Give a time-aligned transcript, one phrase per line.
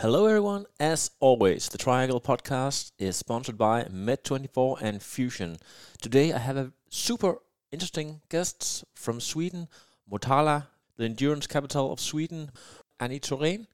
[0.00, 0.64] Hello, everyone.
[0.80, 5.58] As always, the Triangle podcast is sponsored by Med24 and Fusion.
[6.00, 7.36] Today, I have a super
[7.70, 9.68] interesting guests from Sweden,
[10.10, 12.50] Motala, the endurance capital of Sweden,
[12.98, 13.66] Annie Thorén.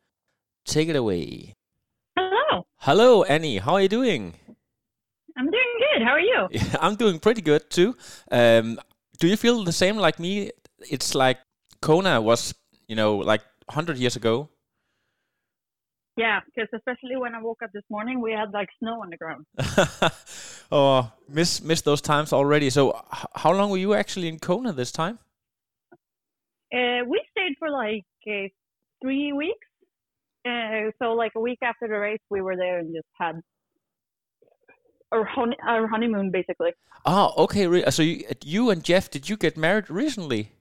[0.64, 1.54] Take it away.
[2.16, 2.66] Hello.
[2.78, 3.58] Hello, Annie.
[3.58, 4.34] How are you doing?
[5.38, 6.02] I'm doing good.
[6.02, 6.48] How are you?
[6.80, 7.96] I'm doing pretty good too.
[8.32, 8.80] Um,
[9.20, 10.50] do you feel the same like me?
[10.90, 11.38] It's like
[11.80, 12.52] Kona was,
[12.88, 14.48] you know, like 100 years ago.
[16.17, 19.19] Yeah, because especially when I woke up this morning, we had like snow on the
[19.19, 19.45] ground.
[20.73, 22.70] oh, miss miss those times already.
[22.70, 25.19] So, h- how long were you actually in Kona this time?
[26.73, 28.48] Uh, we stayed for like uh,
[29.03, 29.67] three weeks.
[30.48, 33.41] Uh, so like a week after the race, we were there and just had
[35.12, 36.73] our, hon- our honeymoon basically.
[37.05, 37.91] Oh, okay.
[37.91, 40.53] So you, you and Jeff, did you get married recently?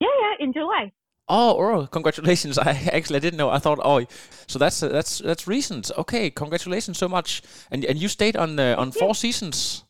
[0.00, 0.92] Yeah, yeah, in July.
[1.28, 2.58] Oh, oh, congratulations!
[2.68, 3.48] I actually I didn't know.
[3.50, 4.04] I thought, oh,
[4.46, 5.90] so that's uh, that's that's recent.
[5.96, 7.42] Okay, congratulations so much.
[7.70, 9.84] And and you stayed on uh, on four seasons.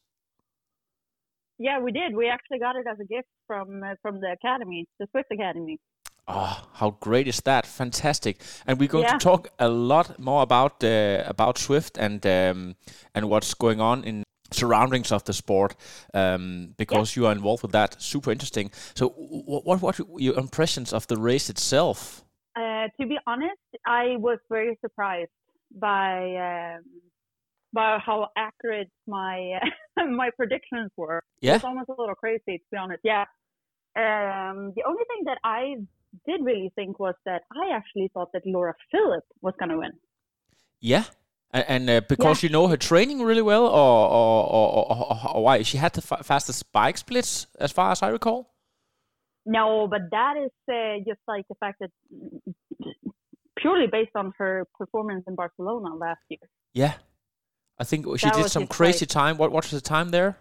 [1.59, 2.15] Yeah, we did.
[2.17, 5.79] We actually got it as a gift from uh, from the academy, the Swift Academy.
[6.27, 7.67] Oh, how great is that?
[7.67, 8.41] Fantastic!
[8.67, 9.19] And we're going Yeah.
[9.19, 12.77] to talk a lot more about uh, about Swift and um,
[13.15, 15.75] and what's going on in surroundings of the sport
[16.12, 18.00] um, because you are involved with that.
[18.00, 18.70] Super interesting.
[18.95, 22.25] So, what what what were your impressions of the race itself?
[22.56, 25.31] Uh, to be honest, I was very surprised
[25.75, 26.85] by um,
[27.73, 29.58] by how accurate my
[29.96, 31.23] my predictions were.
[31.40, 31.57] Yeah?
[31.57, 33.01] It's almost a little crazy, to be honest.
[33.02, 33.24] Yeah.
[33.96, 35.77] Um, the only thing that I
[36.27, 39.92] did really think was that I actually thought that Laura Philipp was going to win.
[40.80, 41.05] Yeah.
[41.55, 45.42] And, and uh, because you know her training really well, or or, or, or, or,
[45.45, 48.51] why she had the fa- fastest bike splits, as far as I recall.
[49.47, 51.91] No, but that is uh, just like the fact that
[53.57, 56.41] purely based on her performance in Barcelona last year.
[56.73, 56.95] Yeah,
[57.79, 59.39] I think she That did some crazy like- time.
[59.39, 60.37] What what was the time there?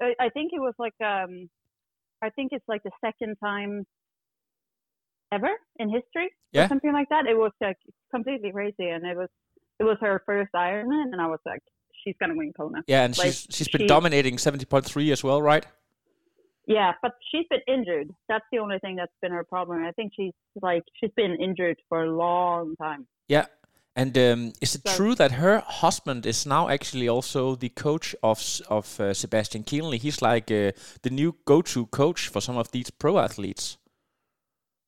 [0.00, 1.50] I, I think it was like um,
[2.22, 3.84] I think it's like the second time
[5.30, 6.64] ever in history, Yeah.
[6.64, 7.26] or something like that.
[7.26, 7.76] It was like
[8.10, 9.28] completely crazy, and it was
[9.80, 11.62] it was her first Ironman, and I was like,
[12.04, 12.82] she's gonna win Kona.
[12.86, 15.66] Yeah, and Like, she's she's been she- dominating seventy point three as well, right?
[16.66, 18.08] Yeah, but she's been injured.
[18.28, 19.82] That's the only thing that's been her problem.
[19.84, 23.06] I think she's like she's been injured for a long time.
[23.28, 23.46] Yeah.
[23.96, 28.14] And um, is it So- true that her husband is now actually also the coach
[28.22, 29.98] of of uh, Sebastian Kienle?
[29.98, 30.70] He's like uh,
[31.02, 33.78] the new go-to coach for some of these pro athletes.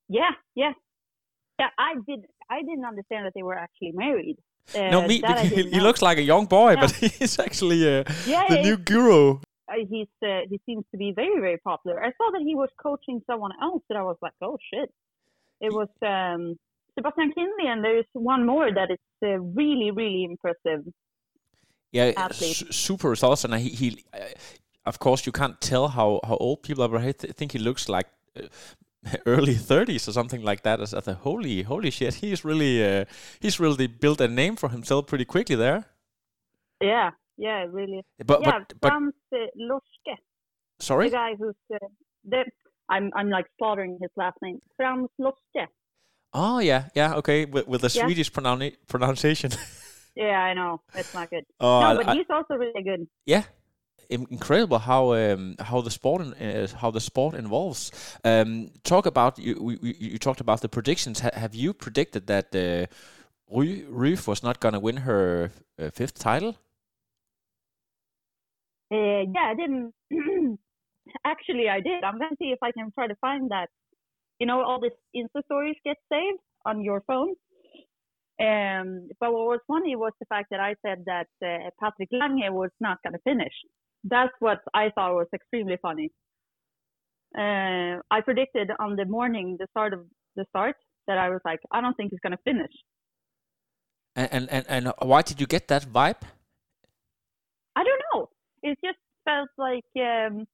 [0.09, 0.72] Yeah, yeah,
[1.59, 1.70] yeah.
[1.78, 2.20] I did.
[2.48, 4.36] I didn't understand that they were actually married.
[4.75, 5.23] Uh, no, me.
[5.43, 6.81] He, he looks like a young boy, Yeah.
[6.83, 9.39] but he's actually uh, Yeah, the new guru.
[9.69, 11.97] uh, he's uh, he seems to be very very popular.
[12.03, 14.91] I saw that he was coaching someone else, and I was like, oh shit!
[15.61, 16.56] It was um,
[16.95, 20.83] Sebastian Kienle, and there's one more that is uh, really really impressive.
[21.93, 22.65] Yeah, athlete.
[22.75, 24.19] super results, and he, he uh,
[24.87, 27.59] of course, you can't tell how, how old people are, but I th- think he
[27.59, 28.06] looks like
[28.37, 28.47] uh,
[29.27, 30.81] early thirties or something like that.
[30.81, 33.05] As, as a holy holy shit, he's really uh,
[33.41, 35.85] he's really built a name for himself pretty quickly there.
[36.81, 38.03] Yeah, yeah, really.
[38.25, 40.17] But yeah, but but Frans uh, Loske,
[40.81, 41.79] sorry, the guy who's uh,
[42.25, 42.45] the
[42.89, 44.61] I'm I'm like slaughtering his last name.
[44.77, 45.67] Frans Loske.
[46.34, 48.05] oh yeah yeah okay with, with the Yeah.
[48.07, 49.51] Swedish pronoun- pronunciation.
[50.15, 51.45] Yeah, I know it's not good.
[51.59, 53.09] Oh, no, I- but I- he's also really good.
[53.25, 53.45] yeah
[54.11, 57.91] incredible how um, how the sport in, uh, how the sport involves
[58.25, 62.87] um, talk about you you talked about the predictions ha- have you predicted that uh,
[63.51, 66.57] Ryf was not going to win her uh, fifth title
[68.93, 69.95] Uh, yeah, I didn't.
[71.25, 72.05] Actually, I did.
[72.05, 73.69] I'm gonna see if I can try to find that.
[74.39, 77.34] You know, all these Insta stories get saved on your phone.
[78.41, 82.53] Um, but what was funny was the fact that I said that uh, Patrick Lange
[82.53, 83.55] was not gonna finish.
[84.04, 86.10] That's what I thought was extremely funny.
[87.37, 90.01] Uh, I predicted on the morning, the start of
[90.37, 90.77] the start,
[91.07, 92.72] that I was like, I don't think he's gonna finish.
[94.15, 96.22] and, and and and why did you get that vibe
[97.75, 98.28] I don't know.
[98.63, 100.45] It just felt like um,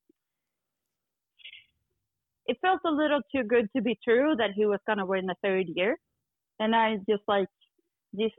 [2.47, 5.35] it felt a little too good to be true that he was gonna win the
[5.43, 5.97] third year,
[6.61, 7.49] and I just like
[8.13, 8.31] this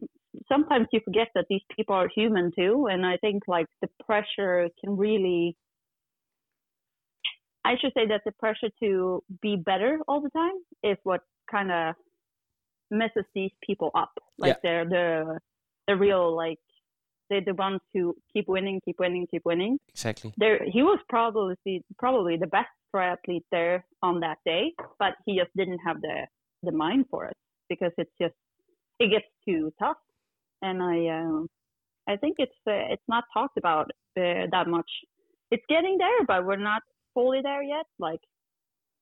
[0.48, 4.70] sometimes you forget that these people are human too, and I think like the pressure
[4.80, 5.56] can really.
[7.66, 11.22] I should say that the pressure to be better all the time is what
[11.52, 11.96] kind of
[12.90, 14.12] messes these people up.
[14.38, 14.60] Like Yeah.
[14.64, 15.40] they're the
[15.88, 16.60] the real like
[17.30, 19.78] they're the ones who keep winning, keep winning, keep winning.
[19.90, 20.34] Exactly.
[20.38, 25.38] There, he was probably the, probably the best triathlete there on that day, but he
[25.38, 26.28] just didn't have the
[26.64, 27.38] the mind for it
[27.70, 28.34] because it's just
[29.00, 29.98] it gets too tough.
[30.62, 31.48] And I um,
[32.08, 34.90] I think it's uh, it's not talked about uh, that much.
[35.52, 36.82] It's getting there, but we're not
[37.14, 37.86] fully there yet.
[37.98, 38.22] Like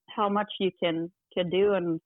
[0.08, 2.00] how much you can can do, and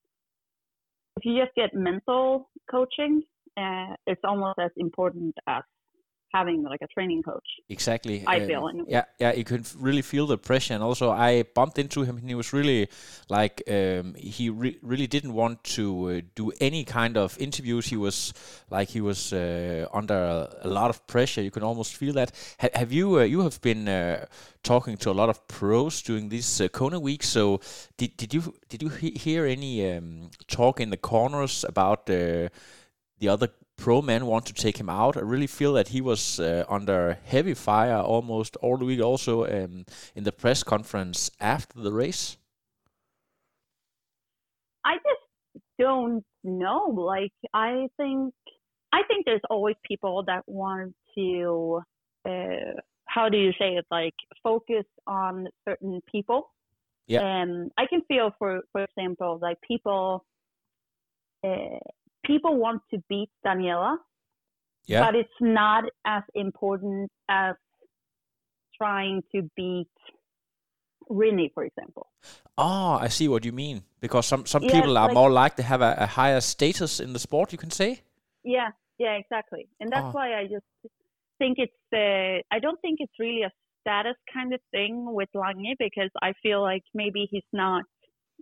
[1.16, 3.22] if you just get mental coaching,
[3.56, 5.62] uh, it's almost as important as
[6.32, 7.46] having like a training coach.
[7.68, 8.24] Exactly.
[8.26, 8.86] I Uh, feel anyway.
[8.88, 12.28] Yeah, yeah, you could really feel the pressure, and also I bumped into him, and
[12.28, 12.88] he was really
[13.28, 17.86] like um, he re- really didn't want to uh, do any kind of interviews.
[17.86, 18.32] He was
[18.70, 21.42] like he was uh, under a, a lot of pressure.
[21.42, 22.32] You can almost feel that.
[22.60, 24.26] Ha- have you uh, you have been uh,
[24.62, 27.22] talking to a lot of pros during this uh, Kona week?
[27.22, 27.60] So
[27.96, 32.48] did did you did you he- hear any um, talk in the corners about uh,
[33.18, 35.16] the other pro men want to take him out.
[35.16, 39.00] I really feel that he was uh, under heavy fire almost all the week.
[39.00, 39.84] Also um,
[40.14, 42.36] in the press conference after the race.
[44.84, 46.86] I just don't know.
[46.86, 48.34] Like I think
[48.92, 51.82] I think there's always people that want to
[52.24, 56.50] uh how do you say it like focus on certain people.
[57.06, 57.22] Yeah.
[57.22, 60.24] And I can feel for for example like people
[61.44, 61.78] uh,
[62.24, 63.96] people want to beat Daniela,
[64.86, 65.04] Yeah.
[65.04, 67.56] but it's not as important as
[68.76, 69.88] trying to beat
[71.10, 72.06] Rini, for example.
[72.56, 73.82] Oh, I see what you mean.
[74.00, 77.00] Because some some Yeah, people are like- more like to have a, a higher status
[77.00, 77.52] in the sport.
[77.52, 78.00] You can say.
[78.44, 79.68] Yeah, yeah, exactly.
[79.80, 80.12] And that's Oh.
[80.18, 80.66] why I just
[81.38, 85.74] think it's uh, I don't think it's really a status kind of thing with Lange
[85.78, 87.84] because I feel like maybe he's not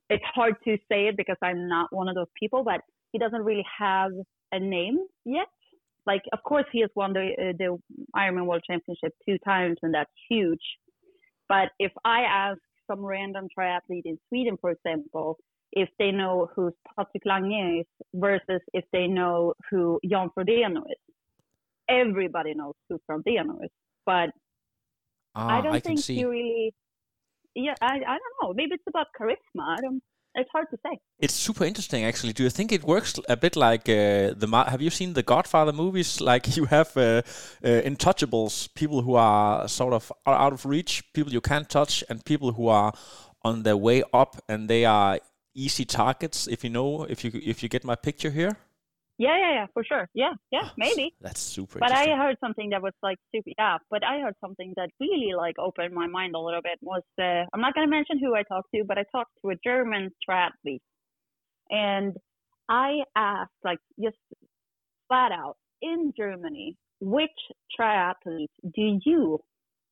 [0.08, 2.80] it's hard to say it because I'm not one of those people, but
[3.12, 4.12] he doesn't really have
[4.52, 5.46] a name yet.
[6.06, 7.78] Like, of course, he has won the uh, the
[8.16, 10.62] Ironman World Championship two times, and that's huge.
[11.48, 12.58] But if I ask
[12.90, 15.38] some random triathlete in Sweden, for example,
[15.72, 21.14] if they know who Patrick Lange is versus if they know who Jan Frodeno is,
[21.88, 23.70] everybody knows who Frodeno is.
[24.06, 24.30] But
[25.34, 26.74] Ah, I don't can think he really.
[27.54, 28.52] Yeah, I I don't know.
[28.54, 29.62] Maybe it's about charisma.
[29.62, 30.02] I don't.
[30.34, 30.98] It's hard to say.
[31.18, 32.32] It's super interesting, actually.
[32.32, 34.64] Do you think it works a bit like uh, the?
[34.68, 36.20] Have you seen the Godfather movies?
[36.30, 37.22] Like you have uh, uh,
[37.64, 42.24] intouchables, people who are sort of are out of reach, people you can't touch, and
[42.24, 42.92] people who are
[43.42, 45.18] on their way up, and they are
[45.54, 46.46] easy targets.
[46.46, 48.56] If you know, if you if you get my picture here,
[49.20, 50.08] Yeah, yeah, yeah, for sure.
[50.14, 51.14] Yeah, yeah, maybe.
[51.20, 51.78] that's super.
[51.78, 53.50] But I heard something that was like super.
[53.58, 56.78] Yeah, but I heard something that really like opened my mind a little bit.
[56.80, 59.56] Was uh, I'm not gonna mention who I talked to, but I talked to a
[59.62, 60.80] German triathlete,
[61.68, 62.16] and
[62.70, 64.16] I asked like just
[65.06, 67.40] flat out in Germany, which
[67.78, 69.38] triathlete do you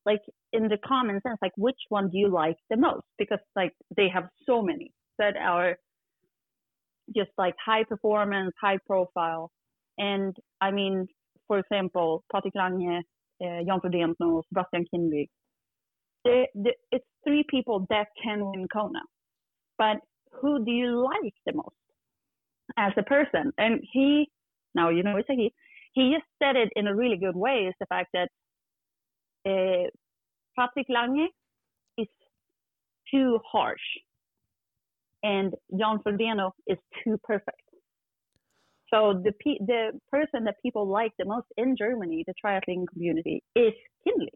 [0.07, 0.23] like
[0.55, 3.05] in the common sense, like which one do you like the most?
[3.19, 5.77] Because like they have so many that are
[7.15, 9.51] just like high performance, high profile.
[9.99, 11.07] And I mean,
[11.47, 13.03] for example, Patrick Lange,
[13.43, 15.29] uh, Jan Frodeno, Sebastian Kienle.
[16.25, 19.01] It's three people that can win Kona.
[19.79, 19.99] But
[20.41, 21.77] who do you like the most
[22.77, 23.53] as a person?
[23.57, 24.29] And he,
[24.75, 25.53] now you know it's a he,
[25.95, 28.29] he just said it in a really good way is the fact that
[29.47, 29.89] uh,
[30.59, 31.29] Patrick Lange
[31.97, 32.09] is
[33.11, 33.81] too harsh
[35.23, 37.61] and Jan Frodeno is too perfect.
[38.93, 43.43] So the pe- the person that people like the most in Germany, the triathlon community,
[43.55, 43.73] is
[44.07, 44.29] Kienle,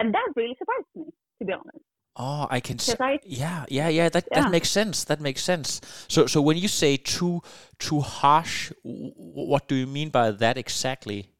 [0.00, 1.04] and that really surprised me,
[1.38, 1.84] to be honest.
[2.16, 2.94] Oh, I can see.
[2.98, 4.08] I- Yeah, yeah, yeah.
[4.08, 4.40] That Yeah.
[4.42, 5.04] that makes sense.
[5.04, 5.80] That makes sense.
[6.08, 7.40] So, so when you say too
[7.78, 11.30] too harsh, w- w- what do you mean by that exactly?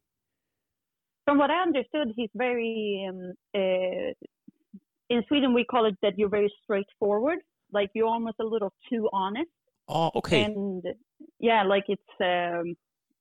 [1.24, 3.06] From what I understood, he's very.
[3.08, 4.12] Um, uh,
[5.08, 7.40] in Sweden, we call it that you're very straightforward,
[7.72, 9.50] like you're almost a little too honest.
[9.88, 10.44] Oh, okay.
[10.44, 10.84] And
[11.38, 12.74] yeah, like it's um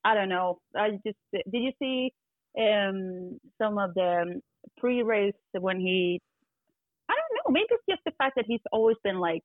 [0.03, 0.59] I don't know.
[0.75, 2.13] I just did you see
[2.59, 4.41] um some of the
[4.77, 6.21] pre-race when he
[7.09, 9.41] I don't know, maybe it's just the fact that he's always been like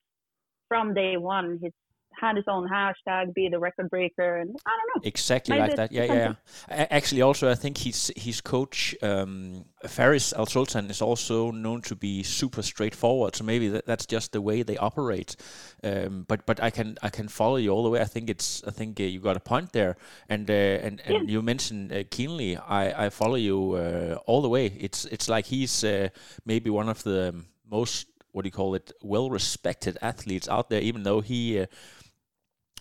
[0.68, 1.72] from day one he's
[2.20, 5.08] had his own hashtag, be the record breaker, and I don't know.
[5.08, 5.92] Exactly Maybe like that.
[5.92, 6.34] Yeah, yeah,
[6.70, 6.86] yeah.
[6.90, 11.96] Actually, also, I think his his coach um, Faris Al Sultan is also known to
[11.96, 13.36] be super straightforward.
[13.36, 15.36] So maybe that, that's just the way they operate.
[15.82, 18.00] Um, but but I can I can follow you all the way.
[18.00, 19.96] I think it's I think uh, you got a point there.
[20.28, 22.62] And uh, and and you mentioned uh, Kienle.
[22.66, 24.66] I I follow you uh, all the way.
[24.66, 26.08] It's it's like he's uh,
[26.44, 27.34] maybe one of the
[27.70, 30.80] most what do you call it well respected athletes out there.
[30.80, 31.60] Even though he.
[31.60, 31.66] Uh,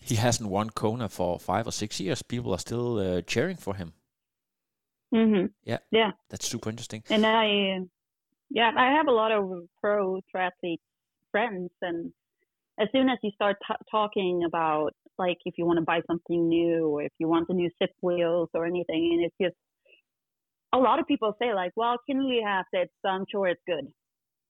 [0.04, 2.22] he hasn't won Kona for five or six years.
[2.22, 3.94] People are still uh, cheering for him.
[5.14, 5.46] Mm-hmm.
[5.64, 5.78] Yeah.
[5.90, 6.10] Yeah.
[6.28, 7.02] That's super interesting.
[7.08, 7.78] And I,
[8.50, 10.80] yeah, I have a lot of pro triathlete
[11.30, 12.12] friends, and
[12.78, 16.48] as soon as you start t- talking about like if you want to buy something
[16.48, 19.56] new or if you want the new Zipp wheels or anything, and it's just
[20.74, 23.86] a lot of people say like, well, Kienle has it, so I'm sure it's good.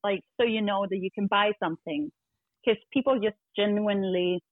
[0.03, 2.11] Like, so you know that you can buy something
[2.65, 4.43] because people just genuinely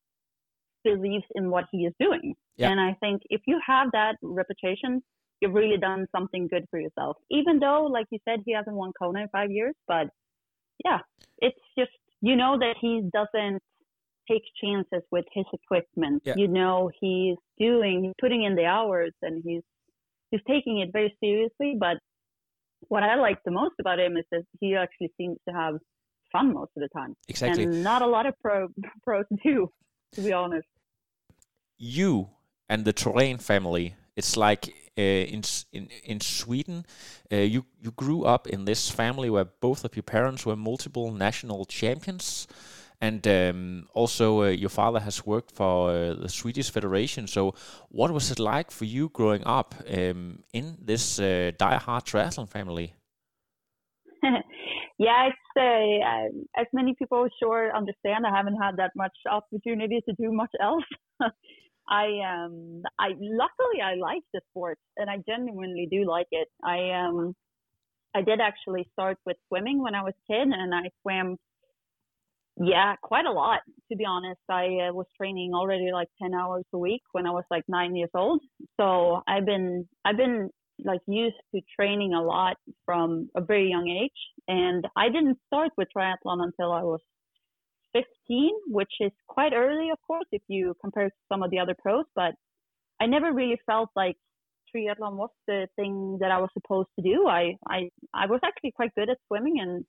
[0.84, 2.34] believes in what he is doing.
[2.56, 2.70] Yeah.
[2.70, 5.02] And I think if you have that reputation,
[5.40, 7.16] you've really done something good for yourself.
[7.30, 10.08] Even though, like you said, he hasn't won Kona in five years, but
[10.84, 10.98] yeah,
[11.38, 13.60] it's just you know that he doesn't
[14.30, 16.22] take chances with his equipment.
[16.24, 16.34] Yeah.
[16.36, 19.62] You know he's doing, he's putting in the hours, and he's
[20.30, 21.76] he's taking it very seriously.
[21.78, 21.98] But
[22.88, 25.74] what I like the most about him is that he actually seems to have
[26.30, 27.64] fun most of the time, Exactly.
[27.64, 28.68] and not a lot of pro
[29.04, 29.68] pros do,
[30.12, 30.66] to be honest.
[31.78, 32.28] you
[32.68, 33.94] and the Thorén family.
[34.16, 35.42] It's like uh, in
[35.72, 36.84] in in Sweden,
[37.32, 41.12] uh, you you grew up in this family where both of your parents were multiple
[41.12, 42.46] national champions,
[43.00, 47.26] and um, also uh, your father has worked for uh, the Swedish Federation.
[47.26, 47.54] So,
[47.88, 52.94] what was it like for you growing up um, in this uh, die-hard triathlon family?
[54.98, 58.26] Yeah, it's uh, um, as many people sure understand.
[58.26, 60.84] I haven't had that much opportunity to do much else.
[61.88, 66.48] I um, I luckily I like the sport, and I genuinely do like it.
[66.64, 67.34] I um,
[68.14, 71.36] I did actually start with swimming when I was a kid, and I swam.
[72.62, 74.40] Yeah, quite a lot to be honest.
[74.48, 77.96] I uh, was training already like ten hours a week when I was like nine
[77.96, 78.40] years old.
[78.78, 80.50] So I've been I've been
[80.84, 84.20] like used to training a lot from a very young age.
[84.48, 87.00] And i didn't start with triathlon until i was
[87.92, 91.76] 15 which is quite early of course if you compare to some of the other
[91.78, 92.34] pros but
[93.00, 94.16] i never really felt like
[94.74, 97.26] triathlon was the thing that i was supposed to do.
[97.28, 99.84] I i, I was actually quite good at swimming and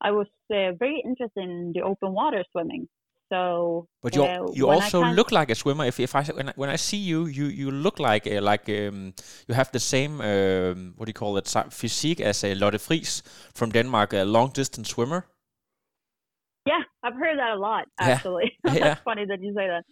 [0.00, 2.86] i was uh, very interested in the open water swimming
[3.32, 5.86] so But you uh, you also look like a swimmer.
[5.86, 8.68] If if I when I, when I see you, you you look like uh, like
[8.68, 9.14] um,
[9.48, 12.80] you have the same um, what do you call it physique as a uh, Lotte
[12.80, 13.22] Friis
[13.54, 15.26] from Denmark, a long distance swimmer.
[16.66, 18.52] Yeah, I've heard that a lot actually.
[18.64, 18.80] Yeah.
[18.80, 19.84] That's funny that you say that.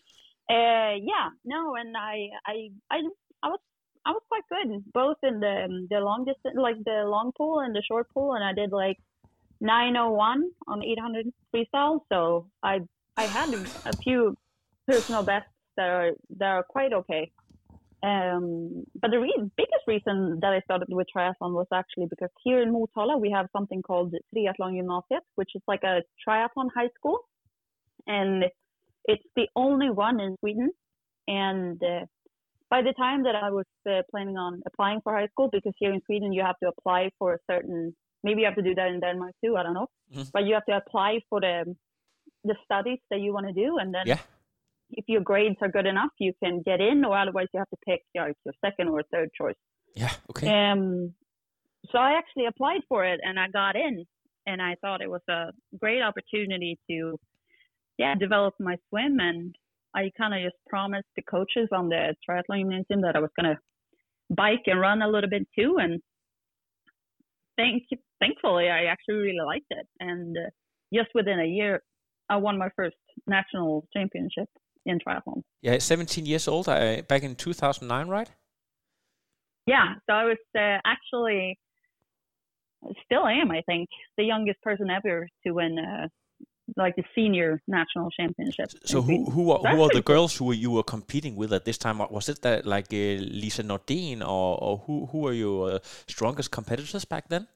[0.50, 2.98] Uh, yeah, no, and I, I, I,
[3.42, 3.60] I was,
[4.04, 7.74] I was quite good both in the the long distance, like the long pool and
[7.74, 8.98] the short pool, and I did like
[9.60, 12.00] 901 on 800 freestyle.
[12.12, 12.80] So I,
[13.16, 13.48] I had
[13.86, 14.36] a few
[14.86, 17.30] personal bests that are that are quite okay.
[18.02, 22.60] Um, but the re- biggest reason that I started with triathlon was actually because here
[22.60, 27.20] in Motala we have something called Triathlon Gymnasiet, which is like a triathlon high school,
[28.06, 28.44] and
[29.06, 30.70] it's the only one in Sweden.
[31.28, 32.04] And uh,
[32.68, 35.92] by the time that I was uh, planning on applying for high school, because here
[35.92, 38.88] in Sweden you have to apply for a certain, maybe you have to do that
[38.88, 40.30] in Denmark too, I don't know, Mhm.
[40.34, 41.74] but you have to apply for the
[42.44, 44.20] the studies that you want to do, and then Yeah.
[44.90, 47.76] if your grades are good enough, you can get in, or otherwise you have to
[47.86, 49.56] pick your, your second or third choice.
[49.96, 50.12] Yeah.
[50.30, 50.46] Okay.
[50.48, 51.14] Um,
[51.90, 54.04] so I actually applied for it and I got in,
[54.46, 57.18] and I thought it was a great opportunity to,
[57.98, 59.20] yeah, develop my swim.
[59.20, 59.54] And
[59.94, 63.58] I kind of just promised the coaches on the triathlon gymnasium that I was gonna
[64.30, 65.76] bike and run a little bit too.
[65.78, 66.00] And
[67.56, 67.84] thank,
[68.20, 69.86] thankfully, I actually really liked it.
[70.00, 70.50] And uh,
[70.92, 71.82] just within a year,
[72.28, 74.48] I won my first national championship
[74.86, 75.42] in triathlon.
[75.62, 75.78] Yeah.
[75.78, 76.68] 17 years old.
[76.68, 78.30] Uh, back in 2009, right?
[79.66, 81.58] Yeah, so I was uh, actually
[83.04, 83.88] still am, I think,
[84.18, 86.08] the youngest person ever to win uh,
[86.76, 88.70] like the senior national championship.
[88.84, 90.14] So who who are, who are the cool.
[90.14, 91.98] girls who you were competing with at this time?
[92.10, 96.50] Was it that like uh, Lisa Nordén or, or who who were your uh, strongest
[96.50, 97.46] competitors back then?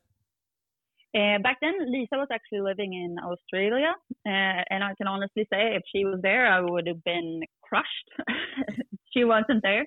[1.17, 3.95] Uh, back then, Lisa was actually living in Australia,
[4.27, 8.11] uh, and I can honestly say, if she was there, I would have been crushed.
[9.17, 9.87] she wasn't there,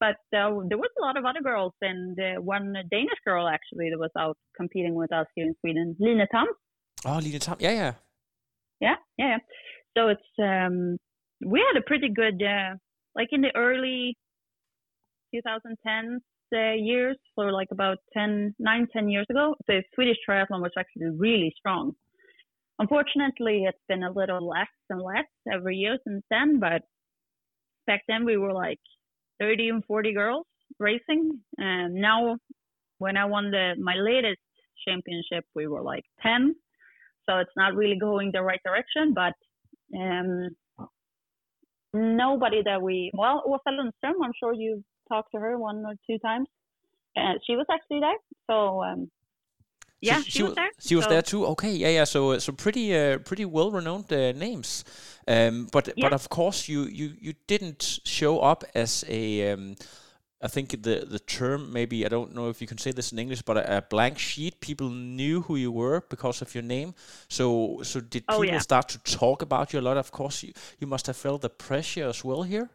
[0.00, 3.90] but uh, there was a lot of other girls, and uh, one Danish girl actually
[3.90, 6.46] that was out competing with us here in Sweden, Line Tam.
[7.04, 7.56] Oh, Line Tam.
[7.60, 7.92] Yeah, yeah.
[8.80, 9.28] Yeah, yeah.
[9.28, 9.38] yeah.
[9.96, 10.96] So it's um,
[11.44, 12.74] we had a pretty good, uh,
[13.14, 14.16] like in the early
[15.32, 16.18] 2010s
[16.52, 21.10] uh, years, for like about 10, 9, 10 years ago, the Swedish triathlon was actually
[21.16, 21.92] really strong.
[22.78, 26.82] Unfortunately, it's been a little less and less every year since then, but
[27.86, 28.80] back then we were like
[29.38, 30.46] 30 and 40 girls
[30.78, 31.40] racing.
[31.58, 32.38] And now,
[32.98, 34.40] when I won the my latest
[34.86, 36.54] championship, we were like 10.
[37.28, 39.34] So it's not really going the right direction, but
[39.98, 40.50] um,
[41.92, 46.18] nobody that we, well, Åsa Lundström, I'm sure you've talked to her one or two
[46.28, 46.48] times.
[47.20, 48.20] Uh, she was actually there.
[48.48, 48.56] So,
[48.88, 49.00] um,
[50.00, 50.70] yeah, so she, she was there.
[50.88, 51.42] She was So- there too.
[51.52, 52.04] Okay, yeah, yeah.
[52.14, 54.84] So, so pretty, uh, pretty well-renowned uh, names.
[55.28, 56.04] Um, but Yeah.
[56.08, 59.52] but of course, you you you didn't show up as a.
[59.52, 59.74] Um,
[60.42, 63.18] I think the the term maybe I don't know if you can say this in
[63.18, 64.54] English, but a, a blank sheet.
[64.60, 66.94] People knew who you were because of your name.
[67.28, 68.60] So so did Oh, people yeah.
[68.62, 69.96] start to talk about you a lot?
[69.98, 72.68] Of course, you you must have felt the pressure as well here.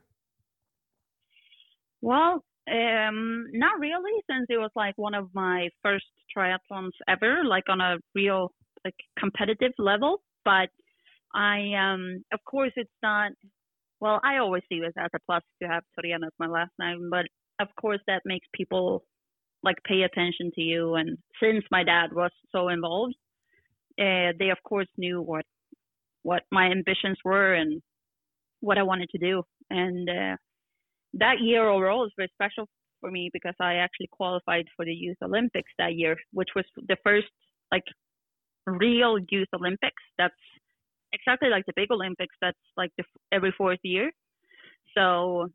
[2.05, 6.05] Well, um, not really, since it was like one of my first
[6.37, 8.53] triathlons ever, like on a real
[8.85, 10.23] like competitive level.
[10.45, 10.69] But
[11.35, 13.33] I, um, of course, it's not.
[14.01, 17.09] Well, I always see it as a plus to have Toriana as my last name,
[17.11, 17.27] but
[17.59, 19.05] of course that makes people
[19.63, 20.95] like pay attention to you.
[20.95, 23.15] And since my dad was so involved,
[23.99, 25.45] uh, they of course knew what
[26.23, 27.81] what my ambitions were and
[28.61, 29.43] what I wanted to do.
[29.71, 30.37] And uh,
[31.15, 32.67] that year overall was very special
[33.01, 36.97] for me because I actually qualified for the Youth Olympics that year, which was the
[37.03, 37.27] first
[37.71, 37.83] like
[38.65, 40.01] real Youth Olympics.
[40.17, 40.33] That's
[41.13, 42.35] exactly like the big Olympics.
[42.41, 44.11] That's like the, every fourth year.
[44.97, 45.47] So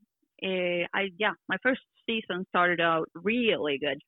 [0.43, 4.01] uh, I yeah, my first season started out really good.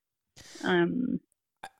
[0.64, 1.20] Um,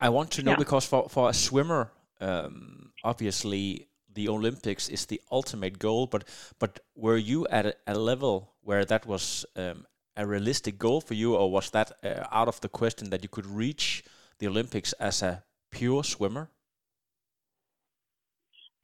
[0.00, 0.56] I want to know Yeah.
[0.58, 6.06] because for for a swimmer, um, obviously the Olympics is the ultimate goal.
[6.06, 6.24] But
[6.58, 11.14] but were you at a, a level where that was um, a realistic goal for
[11.14, 14.04] you, or was that uh, out of the question that you could reach
[14.38, 16.50] the Olympics as a pure swimmer?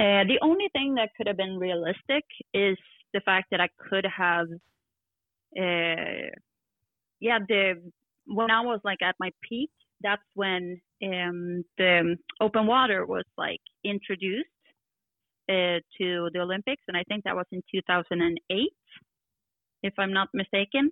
[0.01, 2.79] Uh, the only thing that could have been realistic is
[3.13, 4.47] the fact that I could have,
[5.59, 6.31] uh,
[7.21, 7.83] yeah, the
[8.27, 13.61] when I was like at my peak, that's when um, the open water was like
[13.85, 14.49] introduced
[15.49, 18.73] uh, to the Olympics, and I think that was in 2008,
[19.83, 20.91] if I'm not mistaken.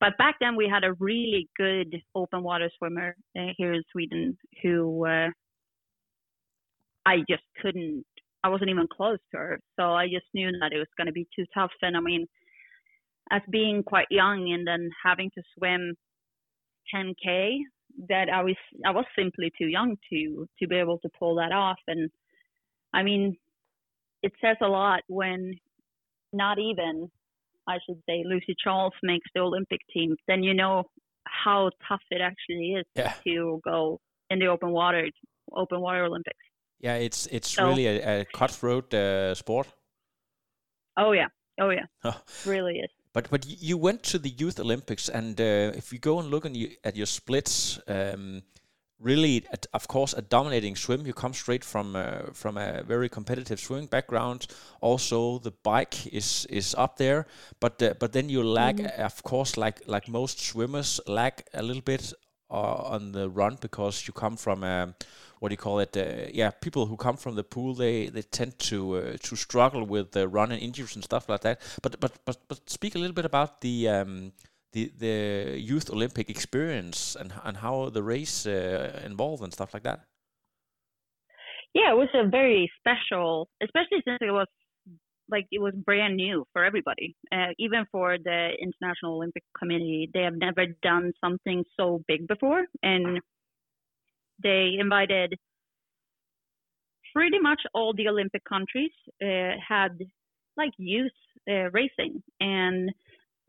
[0.00, 4.36] But back then we had a really good open water swimmer uh, here in Sweden
[4.62, 5.28] who uh,
[7.06, 8.04] I just couldn't
[8.44, 9.60] I wasn't even close to her.
[9.80, 11.70] So I just knew that it was going to be too tough.
[11.80, 12.26] And I mean,
[13.32, 15.94] as being quite young and then having to swim
[16.94, 17.60] 10k,
[18.08, 21.52] that I was I was simply too young to to be able to pull that
[21.52, 21.78] off.
[21.86, 22.10] And
[22.92, 23.36] I mean,
[24.26, 25.40] it says a lot when
[26.32, 26.94] not even
[27.72, 30.10] I should say Lucy Charles makes the Olympic team.
[30.28, 30.74] Then you know
[31.42, 33.14] how tough it actually is Yeah.
[33.26, 35.02] to go in the open water
[35.62, 36.44] open water Olympics.
[36.86, 39.66] Yeah, it's it's So- really a, a cutthroat uh, sport.
[40.96, 41.28] Oh yeah,
[41.64, 41.86] oh yeah,
[42.46, 42.90] really is.
[43.14, 46.44] But but you went to the Youth Olympics, and uh, if you go and look
[46.50, 48.42] you, at your splits, um,
[49.04, 51.06] really, of course, a dominating swim.
[51.06, 54.46] You come straight from uh, from a very competitive swimming background.
[54.80, 57.26] Also, the bike is is up there,
[57.60, 61.82] but uh, but then you lag, of course, like like most swimmers, lag a little
[61.82, 62.12] bit
[62.50, 64.94] uh, on the run because you come from um,
[65.38, 65.96] what do you call it?
[65.96, 69.84] Uh, yeah, people who come from the pool they they tend to uh, to struggle
[69.84, 71.60] with the run and injuries and stuff like that.
[71.82, 74.32] But but but but speak a little bit about the um,
[74.74, 79.84] the the youth Olympic experience and and how the race uh, involved and stuff like
[79.84, 80.00] that.
[81.74, 84.46] Yeah, it was a very special, especially since it was
[85.30, 87.16] like it was brand new for everybody.
[87.32, 92.64] Uh, even for the International Olympic Committee, they have never done something so big before,
[92.82, 93.20] and
[94.42, 95.34] they invited
[97.14, 98.90] pretty much all the Olympic countries
[99.22, 99.98] uh, had
[100.56, 101.12] like youth
[101.48, 102.92] uh, racing, and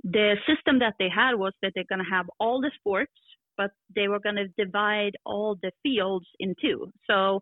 [0.05, 3.11] the system that they had was that they're going to have all the sports,
[3.57, 6.91] but they were going to divide all the fields in two.
[7.09, 7.41] So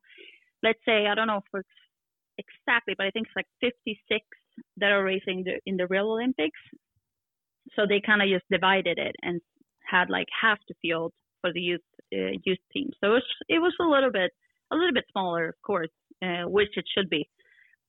[0.64, 1.64] let's say I don't know for
[2.38, 4.26] exactly, but I think it's like 56
[4.78, 6.60] that are racing the, in the real Olympics.
[7.76, 9.42] So they kind of just divided it and
[9.86, 11.82] had like half the field for the youth
[12.14, 12.92] uh, youth team.
[13.02, 14.32] So it was it was a little bit
[14.72, 15.90] a little bit smaller, of course,
[16.22, 17.28] uh, which it should be,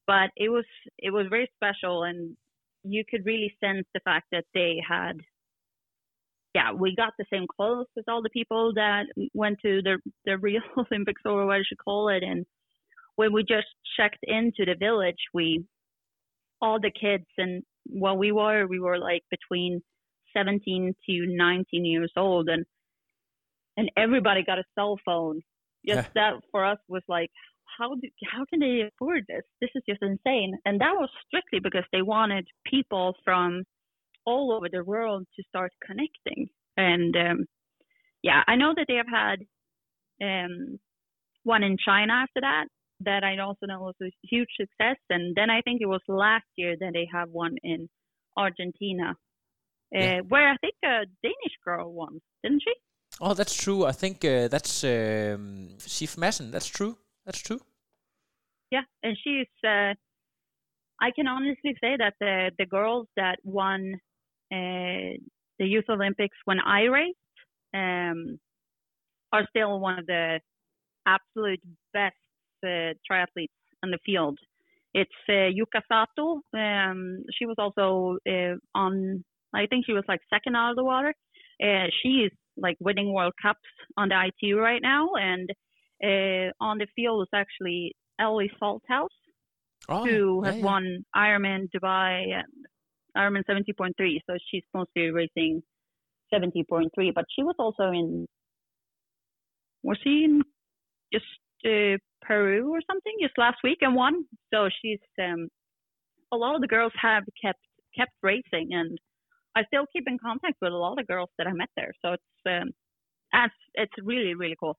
[0.07, 0.65] but it was
[0.99, 2.37] it was very special, and
[2.85, 5.21] you could really sense the fact that they had.
[6.55, 10.39] Yeah, we got the same clothes as all the people that went to the the
[10.39, 12.47] real Olympics or what I should call it, and
[13.17, 15.65] when we just checked into the village, we
[16.61, 19.83] all the kids and while we were we were like between
[20.37, 22.65] 17 to 19 years old and
[23.77, 25.43] and everybody got a cell phone
[25.87, 26.09] just Yeah.
[26.15, 27.31] that for us was like
[27.79, 31.61] how do, how can they afford this this is just insane and that was strictly
[31.63, 33.65] because they wanted people from
[34.27, 37.45] all over the world to start connecting and um
[38.23, 39.39] yeah i know that they have had
[40.23, 40.79] um
[41.43, 42.67] one in china after that
[43.01, 46.47] that i also know was a huge success and then i think it was last
[46.57, 47.89] year that they have one in
[48.37, 50.21] argentina uh, Yeah.
[50.29, 52.73] where i think a danish girl won didn't she
[53.21, 53.85] Oh, that's true.
[53.87, 56.51] I think uh, that's um, Sif Madsen.
[56.51, 56.97] That's true.
[57.27, 57.61] That's true.
[58.71, 59.93] yeah and she's uh
[61.01, 63.81] i can honestly say that the the girls that won
[64.53, 65.11] uh
[65.59, 67.39] the youth olympics when i raced
[67.83, 68.39] um
[69.33, 70.41] are still one of the
[71.07, 71.61] absolute
[71.93, 72.17] best
[72.65, 74.39] uh, triathletes in the field
[74.95, 77.01] it's uh, yuka sato um
[77.37, 81.13] she was also uh, on i think she was like second out of the water
[81.63, 85.47] uh, she's like winning world cups on the itu right now and
[86.03, 89.09] uh, on the field is actually Ellie Salthouse,
[89.89, 90.65] Oh, who has yeah.
[90.65, 92.47] won Ironman Dubai and
[93.17, 93.93] Ironman 70.3.
[94.27, 95.63] So she's mostly racing
[96.33, 98.27] 70.3, but she was also in,
[99.83, 100.43] was she in
[101.13, 101.25] just
[101.67, 104.25] uh, Peru or something just last week and won?
[104.53, 105.49] So she's, um,
[106.33, 107.61] a lot of the girls have kept
[107.97, 108.99] kept racing, and
[109.57, 111.93] I still keep in contact with a lot of girls that I met there.
[112.03, 112.71] So it's um,
[113.33, 114.77] that's it's really really cool.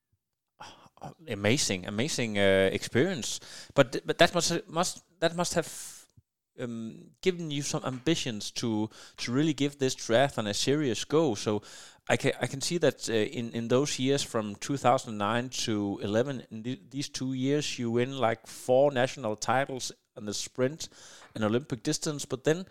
[1.27, 3.39] Amazing, amazing uh, experience.
[3.73, 5.69] But th- but that must must that must have
[6.59, 11.35] um, given you some ambitions to to really give this triathlon a serious go.
[11.35, 11.61] So
[12.09, 16.43] I can I can see that uh, in in those years from 2009 to 11,
[16.51, 20.89] in the, these two years, you win like four national titles on the sprint
[21.35, 22.25] and Olympic distance.
[22.25, 22.65] But then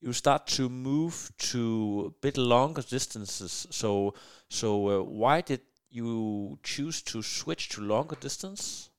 [0.00, 3.66] you start to move to a bit longer distances.
[3.70, 4.14] So
[4.48, 5.60] so uh, why did
[5.96, 8.90] you choose to switch to longer distance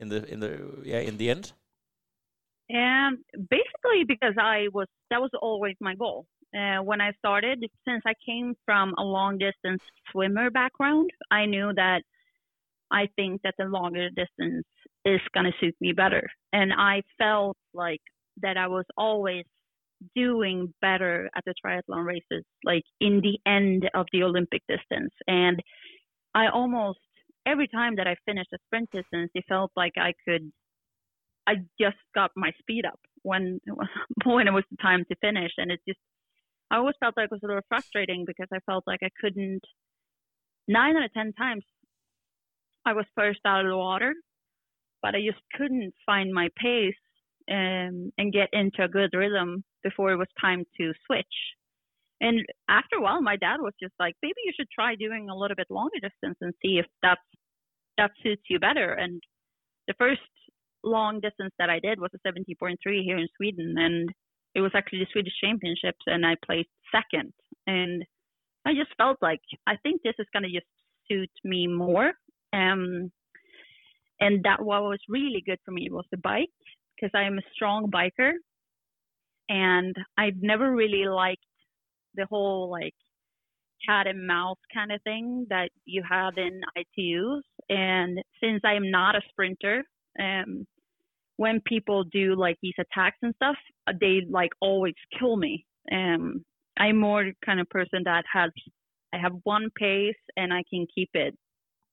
[0.00, 0.52] in the in the
[0.84, 1.52] yeah in the end?
[2.68, 3.18] And
[3.50, 6.26] basically because I was that was always my goal.
[6.54, 11.72] Uh, when I started, since I came from a long distance swimmer background, I knew
[11.74, 12.02] that
[12.92, 14.64] I think that the longer distance
[15.04, 16.30] is going to suit me better.
[16.52, 18.00] And I felt like
[18.42, 19.44] that I was always
[20.14, 25.12] doing better at the triathlon races, like in the end of the Olympic distance.
[25.26, 25.60] And
[26.34, 26.98] I almost,
[27.46, 30.52] every time that I finished a sprint distance, it felt like I could
[31.46, 33.60] I just got my speed up when
[34.24, 36.00] when it was the time to finish, and it just
[36.70, 39.62] I always felt like it was a little frustrating because I felt like I couldn't.
[40.66, 41.64] Nine out of ten times,
[42.86, 44.14] I was first out of the water,
[45.02, 46.94] but I just couldn't find my pace
[47.50, 51.26] um, and get into a good rhythm before it was time to switch.
[52.20, 55.36] And after a while, my dad was just like, "Maybe you should try doing a
[55.36, 57.20] little bit longer distance and see if that's
[57.98, 59.22] that suits you better." And
[59.88, 60.22] the first
[60.82, 64.10] long distance that I did was a 70.3 here in Sweden, and
[64.54, 67.32] it was actually the Swedish Championships, and I placed second.
[67.66, 68.04] And
[68.64, 70.66] I just felt like I think this is going to just
[71.08, 72.12] suit me more.
[72.52, 73.10] Um,
[74.20, 76.48] and that what was really good for me was the bike
[76.94, 78.32] because I am a strong biker,
[79.48, 81.44] and I've never really liked
[82.14, 82.94] the whole like
[83.86, 87.42] cat and mouse kind of thing that you have in ITUs.
[87.68, 89.84] And since I am not a sprinter,
[90.18, 90.66] um,
[91.36, 93.56] when people do like these attacks and stuff,
[94.00, 95.66] they like always kill me.
[95.92, 96.44] Um,
[96.78, 98.50] I'm more kind of person that has
[99.12, 101.36] I have one pace and I can keep it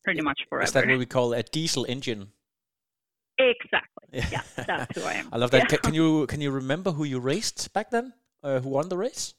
[0.03, 0.63] pretty much forever.
[0.63, 2.29] Is that what we call a diesel engine?
[3.37, 3.87] exactly.
[4.31, 5.29] Yeah, that's who I am.
[5.31, 5.63] I love that.
[5.63, 5.65] Yeah.
[5.65, 8.13] Can, can you can you remember who you raced back then?
[8.43, 9.33] Uh, who won the race?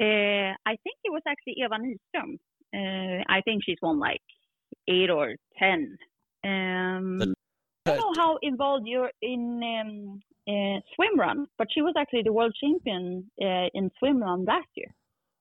[0.00, 2.38] Uh, I think it was actually Eva Nyström.
[2.74, 4.20] Uh, I think she's won like
[4.86, 5.96] eight or ten.
[6.44, 7.34] Um, The-
[7.86, 12.22] I don't know how involved you're in um, uh, swim run, but she was actually
[12.22, 14.94] the world champion uh, in swim run last year.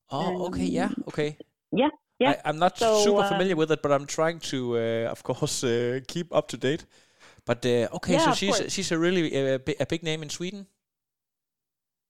[0.09, 1.37] Oh, okay, yeah, okay.
[1.71, 1.89] Yeah,
[2.19, 2.29] yeah.
[2.31, 5.23] I, I'm not So, super um, familiar with it, but I'm trying to, uh, of
[5.23, 6.85] course, uh, keep up to date.
[7.45, 8.73] But uh, okay, Yeah, so she's course.
[8.73, 10.67] she's a really uh, a big name in Sweden.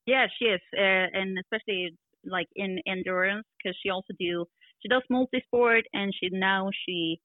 [0.06, 4.46] Yeah, she is, uh, and especially like in endurance because she also do
[4.82, 7.20] she does multi sport and she now she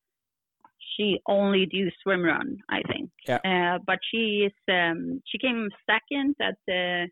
[0.97, 3.11] she only do swim run I think.
[3.27, 3.39] Yeah.
[3.45, 7.09] Uh, but she is um, she came second at the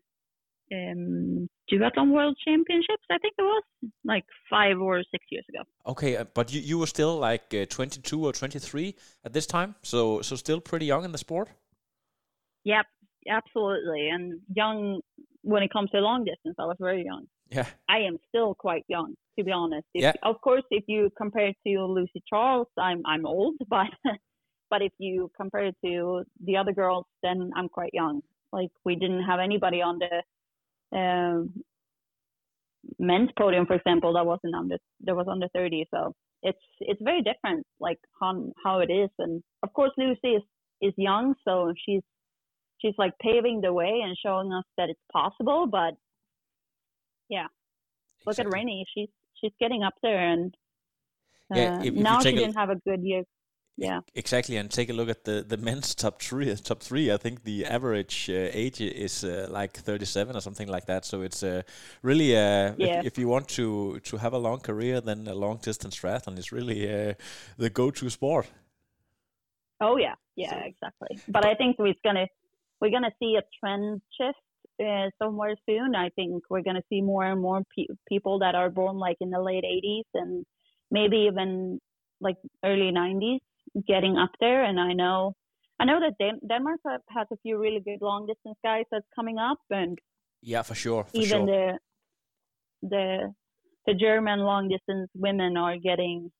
[0.73, 3.63] um, duathlon world championships I think it was
[4.05, 5.63] like five or six years ago.
[5.85, 9.75] Okay, uh, but you, you were still like uh, 22 or 23 at this time,
[9.83, 11.49] so so still pretty young in the sport.
[12.63, 12.85] Yep,
[13.29, 14.09] absolutely.
[14.09, 15.01] And young,
[15.41, 17.25] when it comes to long distance, I was very young.
[17.51, 17.67] Yeah.
[17.89, 19.85] I am still quite young, to be honest.
[19.93, 20.13] If, Yeah.
[20.23, 23.91] Of course, if you compare to Lucy Charles, I'm I'm old, but
[24.69, 28.21] but if you compare it to the other girls, then I'm quite young.
[28.53, 31.63] Like we didn't have anybody on the um,
[32.99, 35.85] men's podium, for example, that wasn't under that was under 30.
[35.93, 39.09] So it's it's very different, like how how it is.
[39.19, 40.43] And of course, Lucy is
[40.81, 42.01] is young, so she's
[42.79, 45.67] she's like paving the way and showing us that it's possible.
[45.67, 45.95] But
[47.31, 47.47] yeah,
[48.27, 48.45] look at.
[48.53, 50.53] Rainey; she's she's getting up there, and
[51.51, 53.23] uh, Yeah, if- if now she a- didn't have a good year.
[53.77, 56.55] Yeah, Exactly, and take a look at the, the men's top three.
[56.63, 60.85] Top three, I think the average uh, age is uh, like 37 or something like
[60.85, 61.05] that.
[61.05, 61.61] So it's uh,
[62.03, 62.99] really, uh, Yeah.
[62.99, 66.37] if, if you want to to have a long career, then a long distance triathlon
[66.37, 67.13] is really uh,
[67.57, 68.45] the go to sport.
[69.79, 71.17] Oh yeah, yeah, exactly.
[71.27, 72.27] But I think we're gonna
[72.81, 74.37] we're gonna see a trend shift
[74.81, 75.95] uh, somewhere soon.
[75.95, 79.29] I think we're gonna see more and more pe- people that are born like in
[79.29, 80.45] the late '80s and
[80.89, 81.79] maybe even
[82.19, 83.39] like early '90s
[83.87, 84.63] getting up there.
[84.63, 85.33] And I know
[85.79, 89.37] I know that Dan- Denmark has a few really good long distance guys that's coming
[89.37, 89.97] up, and
[90.41, 91.05] Yeah, for sure.
[91.05, 91.45] For even sure.
[91.47, 91.79] the
[92.83, 93.33] the
[93.87, 96.31] the German long distance women are getting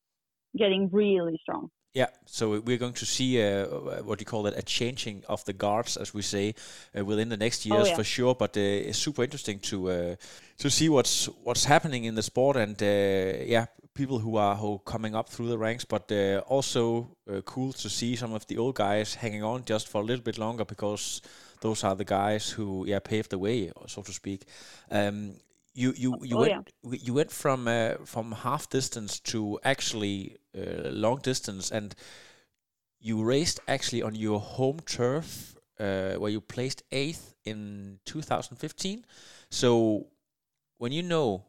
[0.57, 1.69] getting really strong.
[1.93, 3.65] Yeah, so we're going to see uh,
[4.03, 6.55] what do you call it, a changing of the guards, as we say,
[6.97, 7.95] uh, within the next years yeah.
[7.95, 8.33] for sure.
[8.33, 10.15] But uh, it's super interesting to uh,
[10.59, 14.75] to see what's what's happening in the sport, and uh, yeah, people who are who
[14.75, 15.83] are coming up through the ranks.
[15.83, 19.89] But uh, also uh, cool to see some of the old guys hanging on just
[19.89, 21.21] for a little bit longer because
[21.59, 24.45] those are the guys who yeah paved the way, so to speak.
[24.89, 25.35] Um,
[25.73, 30.89] you you you Oh, went you went from uh, from half distance to actually uh,
[30.89, 31.95] long distance, and
[32.99, 39.05] you raced actually on your home turf, uh, where you placed eighth in 2015.
[39.49, 40.07] So
[40.77, 41.45] when you know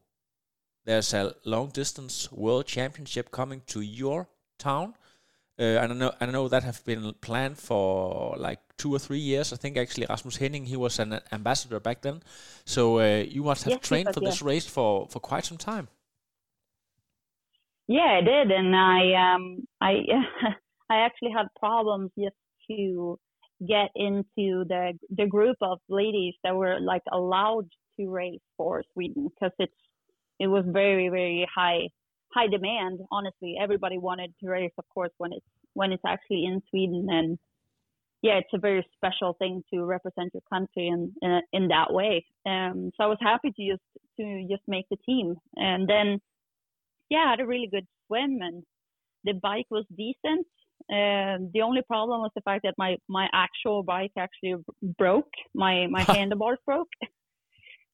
[0.84, 4.94] there's a long distance world championship coming to your town.
[5.58, 9.18] Uh, and I know, I know that have been planned for like two or three
[9.18, 9.52] years.
[9.52, 12.22] I think actually Rasmus Henning, he was an ambassador back then.
[12.64, 15.88] So uh, you must have Yes, trained for this race for, for quite some time.
[17.88, 19.94] Yeah, I did, and I um I
[20.90, 22.36] I actually had problems just
[22.70, 23.18] to
[23.66, 27.68] get into the the group of ladies that were like allowed
[27.98, 29.72] to race for Sweden because it's
[30.38, 31.88] it was very very high
[32.34, 33.00] high demand.
[33.10, 37.38] Honestly, everybody wanted to race, of course, when it's when it's actually in Sweden, and
[38.22, 42.24] yeah, it's a very special thing to represent your country in in, in that way.
[42.46, 43.82] Um, so I was happy to just
[44.20, 46.20] to just make the team, and then
[47.12, 48.62] yeah, I had a really good swim and
[49.24, 50.46] the bike was decent.
[50.90, 54.56] Um, the only problem was the fact that my, my actual bike actually
[54.98, 55.32] broke.
[55.54, 56.88] My my handlebars broke.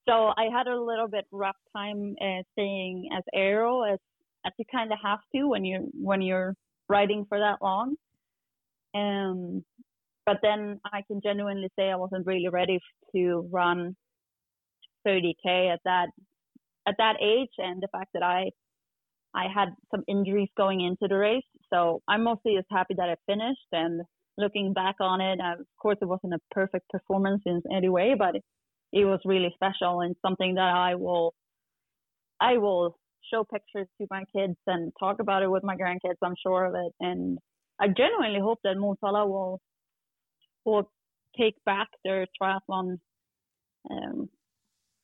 [0.09, 3.99] So I had a little bit rough time uh, staying as aero as
[4.47, 6.55] as you kind of have to when you when you're
[6.89, 7.95] riding for that long.
[8.95, 9.63] Um,
[10.25, 12.79] but then I can genuinely say I wasn't really ready
[13.15, 13.95] to run
[15.07, 16.09] 30k at that
[16.87, 18.51] at that age, and the fact that I
[19.35, 23.17] I had some injuries going into the race, so I'm mostly just happy that I
[23.27, 23.67] finished.
[23.73, 24.03] And
[24.37, 28.37] looking back on it, of course, it wasn't a perfect performance in any way, but
[28.37, 31.35] it, was really special and something that I will,
[32.41, 32.97] I will
[33.31, 36.17] show pictures to my kids and talk about it with my grandkids.
[36.23, 37.39] I'm sure of it, and
[37.79, 39.61] I genuinely hope that Motala will,
[40.65, 40.91] will
[41.39, 42.99] take back their triathlon.
[43.91, 44.29] Um,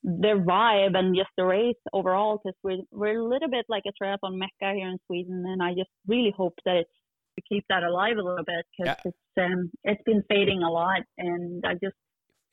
[0.05, 4.05] their vibe and just the race overall because we're we're a little bit like a
[4.05, 6.91] triathlon mecca here in Sweden, and I just really hope that it's
[7.37, 8.97] to keep that alive a little bit because Yeah.
[9.05, 11.97] it's um it's been fading a lot, and I just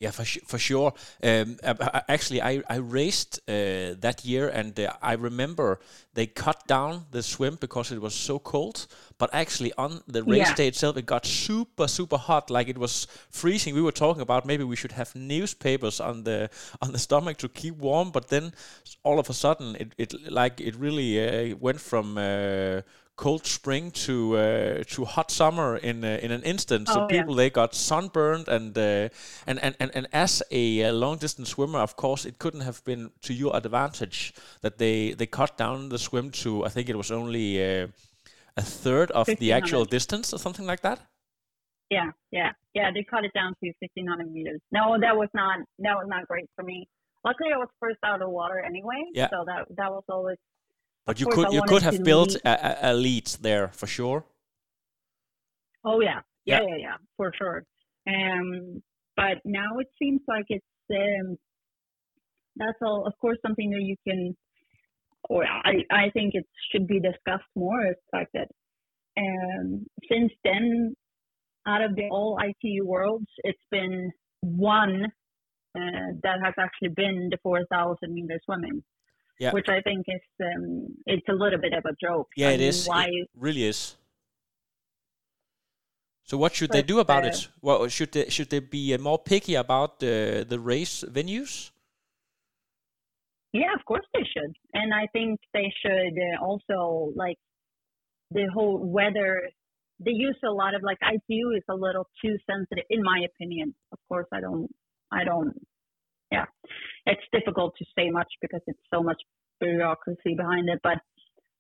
[0.02, 0.94] Yeah, for su- for sure.
[1.24, 3.54] Um, uh, uh, actually, I I raced uh,
[4.02, 5.80] that year, and uh, I remember
[6.14, 8.88] they cut down the swim because it was so cold.
[9.20, 10.56] But actually, on the race Yeah.
[10.56, 13.76] day itself, it got super super hot, like it was freezing.
[13.76, 16.50] We were talking about maybe we should have newspapers on the
[16.82, 18.12] on the stomach to keep warm.
[18.12, 18.54] But then
[19.04, 21.20] all of a sudden, it, it like it really
[21.54, 22.18] uh, went from.
[23.22, 26.88] Cold spring to uh, to hot summer in uh, in an instant.
[26.88, 27.20] so Oh, yeah.
[27.20, 29.10] people they got sunburned and uh,
[29.48, 32.80] and, and and and as a uh, long distance swimmer, of course, it couldn't have
[32.84, 36.96] been to your advantage that they they cut down the swim to I think it
[36.98, 37.88] was only uh,
[38.58, 41.00] a third of the actual distance or something like that.
[41.98, 44.62] yeah yeah yeah they cut it down to 1500 meters.
[44.72, 46.88] No, that was not that was not great for me.
[47.24, 49.30] Luckily, I was first out of the water anyway, Yeah.
[49.30, 50.38] so that that was always
[51.06, 54.24] But you could I you could have built a, a, lead there for sure.
[55.84, 56.62] Oh yeah, Yeah.
[56.62, 57.64] yeah, yeah, yeah, for sure.
[58.08, 58.82] Um,
[59.16, 61.38] but now it seems like it's um,
[62.56, 64.36] that's all, of course, something that you can,
[65.30, 67.88] or I, I think it should be discussed more.
[67.88, 68.48] Is the fact that
[69.18, 70.96] um, since then,
[71.68, 74.12] out of the all ITU worlds, it's been
[74.42, 75.06] one
[75.76, 78.84] uh, that has actually been the 4,000 meter swimming.
[79.42, 79.54] Yeah.
[79.54, 82.28] Which I think is um, it's a little bit of a joke.
[82.38, 82.86] Yeah, I it mean, is.
[82.86, 83.06] Why?
[83.06, 83.96] It really is.
[86.26, 87.48] So what should they do about uh, it?
[87.60, 91.72] Well, should they should they be more picky about the the race venues?
[93.52, 97.40] Yeah, of course they should, and I think they should uh, also like
[98.30, 99.50] the whole weather.
[100.06, 103.74] They use a lot of like ITU is a little too sensitive, in my opinion.
[103.92, 104.70] Of course, I don't,
[105.12, 105.54] I don't.
[106.32, 106.46] Yeah,
[107.06, 109.22] it's difficult to say much because it's so much
[109.60, 110.80] bureaucracy behind it.
[110.84, 111.00] But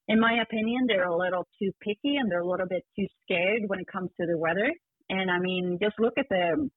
[0.07, 3.63] in my opinion, they're a little too picky and they're a little bit too scared
[3.67, 4.71] when it comes to the weather.
[5.09, 6.69] And I mean, just look at the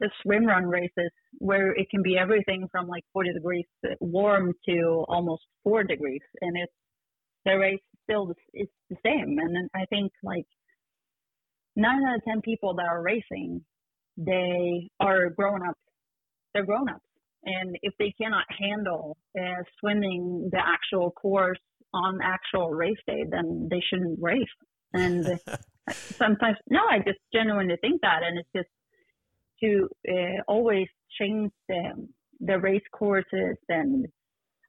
[0.00, 3.64] the swim run races where it can be everything from like 40 degrees
[4.00, 6.72] warm to almost four degrees, and it's
[7.44, 9.38] the race still is the same.
[9.38, 10.46] And I think like
[11.76, 13.64] nine out of ten people that are racing,
[14.16, 15.80] they are grown ups.
[16.58, 17.04] They're grown ups,
[17.44, 21.60] and if they cannot handle uh, swimming the actual course
[21.94, 24.42] on actual race day, then they shouldn't race.
[24.92, 25.38] And
[25.88, 28.68] sometimes, no, I just genuinely think that, and it's just
[29.62, 30.88] to uh, always
[31.20, 32.08] change the
[32.40, 34.06] the race courses and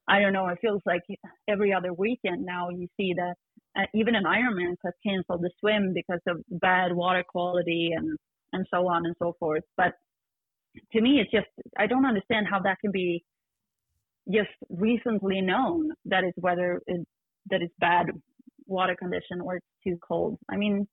[0.07, 0.47] I don't know.
[0.47, 1.01] It feels like
[1.47, 3.35] every other weekend now you see that
[3.77, 8.17] uh, even an Ironman has canceled the swim because of bad water quality and
[8.53, 9.63] and so on and so forth.
[9.75, 9.93] But
[10.93, 13.23] to me, it's just I don't understand how that can be
[14.31, 17.07] just recently known that is whether it,
[17.49, 18.07] that it's bad
[18.67, 20.37] water condition or it's too cold.
[20.49, 20.87] I mean,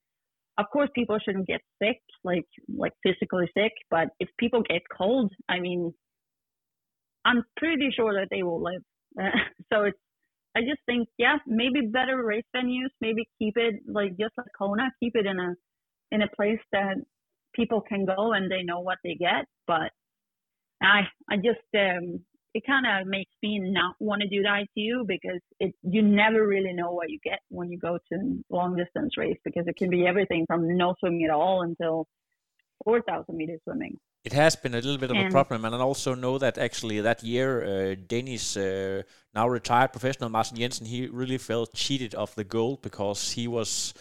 [0.58, 3.72] of course, people shouldn't get sick, like like physically sick.
[3.90, 5.92] But if people get cold, I mean,
[7.24, 8.82] I'm pretty sure that they will live.
[9.72, 9.98] so it's
[10.56, 14.90] I just think yeah, maybe better race venues, maybe keep it like just like Kona,
[15.00, 15.54] keep it in a
[16.12, 16.96] in a place that
[17.56, 19.46] people can go and they know what they get.
[19.66, 19.90] But
[20.82, 22.20] I I just um
[22.54, 26.46] it kind of makes me not want to do the ITU because it you never
[26.46, 29.90] really know what you get when you go to long distance race because it can
[29.90, 32.06] be everything from no swimming at all until
[32.84, 33.98] 4,000 meter swimming.
[34.24, 37.00] It has been a little bit of a problem, and I also know that actually
[37.00, 42.34] that year, uh, Danish uh, now retired professional Martin Jensen, he really felt cheated of
[42.34, 43.94] the gold because he was,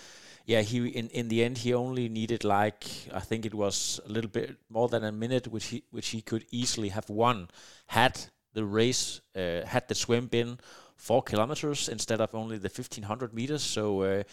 [0.45, 4.09] yeah, he in in the end he only needed like I think it was a
[4.09, 7.47] little bit more than a minute, which he which he could easily have won
[7.87, 10.59] had the race uh, had the swim been
[10.95, 13.63] four kilometers instead of only the fifteen hundred meters.
[13.63, 14.23] So uh,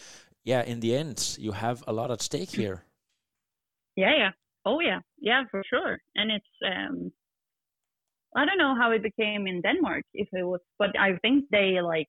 [0.44, 2.84] yeah, in the end, you have a lot at stake here.
[3.96, 4.30] Yeah, yeah.
[4.64, 5.00] Oh, yeah.
[5.20, 5.98] Yeah, for sure.
[6.14, 7.12] And it's, um,
[8.34, 11.80] I don't know how it became in Denmark, if it was, but I think they
[11.80, 12.08] like,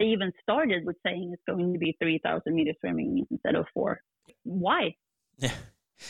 [0.00, 4.00] they even started with saying it's going to be 3,000 meter swimming instead of four.
[4.44, 4.96] Why?
[5.38, 5.52] Yeah,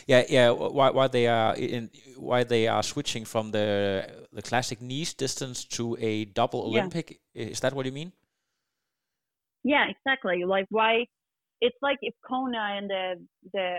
[0.06, 0.50] yeah, yeah.
[0.50, 5.64] Why why they are in why they are switching from the the classic Nice distance
[5.76, 6.80] to a double Yeah.
[6.80, 7.20] Olympic?
[7.34, 8.12] Is that what you mean?
[9.64, 10.44] Yeah, exactly.
[10.44, 11.06] Like why?
[11.60, 13.78] It's like if Kona and the the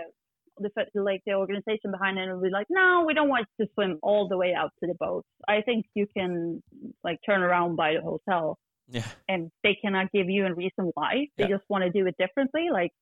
[0.58, 0.70] the
[1.02, 4.28] like the organization behind it would be like, no, we don't want to swim all
[4.28, 5.24] the way out to the boat.
[5.48, 6.62] I think you can
[7.02, 8.58] like turn around by the hotel,
[8.92, 11.26] Yeah, and they cannot give you a reason why.
[11.36, 11.56] They Yeah.
[11.56, 12.68] just want to do it differently.
[12.70, 12.92] Like,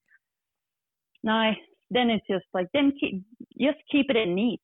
[1.22, 1.52] no,
[1.90, 3.22] then it's just like then keep
[3.60, 4.60] just keep it in neat.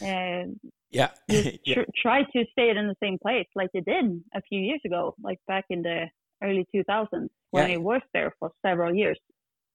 [0.00, 0.58] And
[0.90, 1.74] yeah, yeah.
[1.74, 4.80] tr- try to stay it in the same place like they did a few years
[4.84, 6.06] ago, like back in the
[6.42, 7.74] early 2000s when Yeah.
[7.76, 9.18] it was there for several years.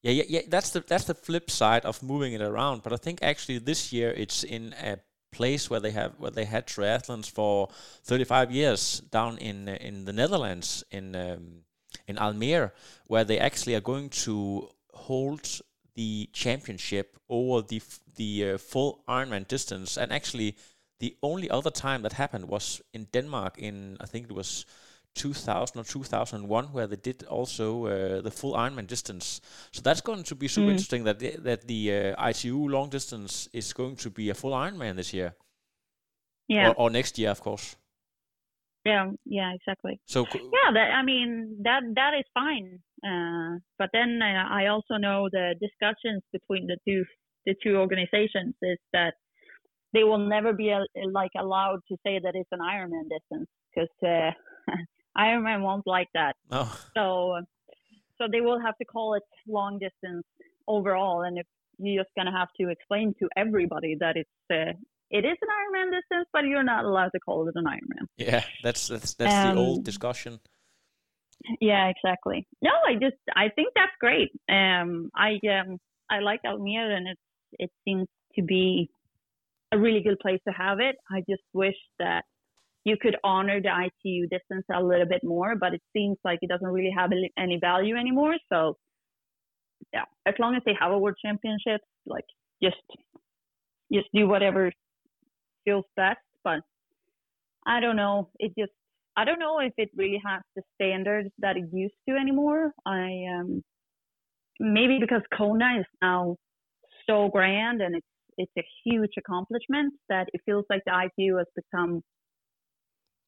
[0.02, 0.42] Yeah, yeah, yeah.
[0.48, 2.84] That's the that's the flip side of moving it around.
[2.84, 4.98] But I think actually this year it's in a
[5.32, 7.70] place where they have where they had triathlons for
[8.04, 11.64] 35 years down in uh, in the Netherlands in um,
[12.08, 12.72] in Almere,
[13.08, 15.62] where they actually are going to hold
[15.96, 17.82] the championship over the
[18.16, 19.98] the uh, full Ironman distance.
[19.98, 20.56] And actually,
[21.00, 24.66] the only other time that happened was in Denmark in I think it was
[25.20, 29.42] 2000 or 2001 where they did also uh, the full Ironman distance.
[29.72, 30.72] So that's going to be super Mm.
[30.72, 34.52] interesting that the, that the uh, ITU long distance is going to be a full
[34.54, 35.36] Ironman this year
[36.48, 37.76] Yeah, or, or next year, of course.
[38.86, 40.00] yeah, yeah, exactly.
[40.06, 42.80] So Yeah, that I mean that that is fine.
[43.06, 47.04] Uh, but then uh, I also know the discussions between the two
[47.46, 49.14] the two organizations is that
[49.94, 50.82] they will never be uh,
[51.12, 54.32] like allowed to say that it's an Ironman distance because uh,
[55.18, 56.36] Ironman won't like that.
[56.52, 57.42] no, So,
[58.18, 60.26] so they will have to call it long distance
[60.68, 61.46] overall, and if
[61.78, 64.74] you're just gonna have to explain to everybody that it's uh,
[65.12, 68.06] it is an Ironman distance, but you're not allowed to call it an Ironman.
[68.18, 70.40] Yeah, that's that's that's um, the old discussion.
[71.62, 72.46] Yeah, exactly.
[72.62, 74.32] No, I just I think that's great.
[74.50, 75.78] Um, I um
[76.10, 77.18] I like Almere, and it
[77.60, 78.90] it seems to be
[79.72, 80.96] a really good place to have it.
[81.10, 82.24] I just wish that
[82.86, 86.50] you could honor the ITU distance a little bit more, but it seems like it
[86.50, 88.36] doesn't really have any value anymore.
[88.52, 88.78] So,
[89.94, 92.26] yeah, as long as they have a world championship, like
[92.64, 92.78] just
[93.92, 94.72] just do whatever
[95.66, 96.20] feels best.
[96.44, 96.62] But
[97.66, 98.30] I don't know.
[98.40, 98.72] It just
[99.18, 102.72] I don't know if it really has the standards that it used to anymore.
[102.86, 103.62] I um
[104.60, 106.38] maybe because Kona is now
[107.08, 108.08] so grand and it's
[108.38, 112.02] it's a huge accomplishment that it feels like the ITU has become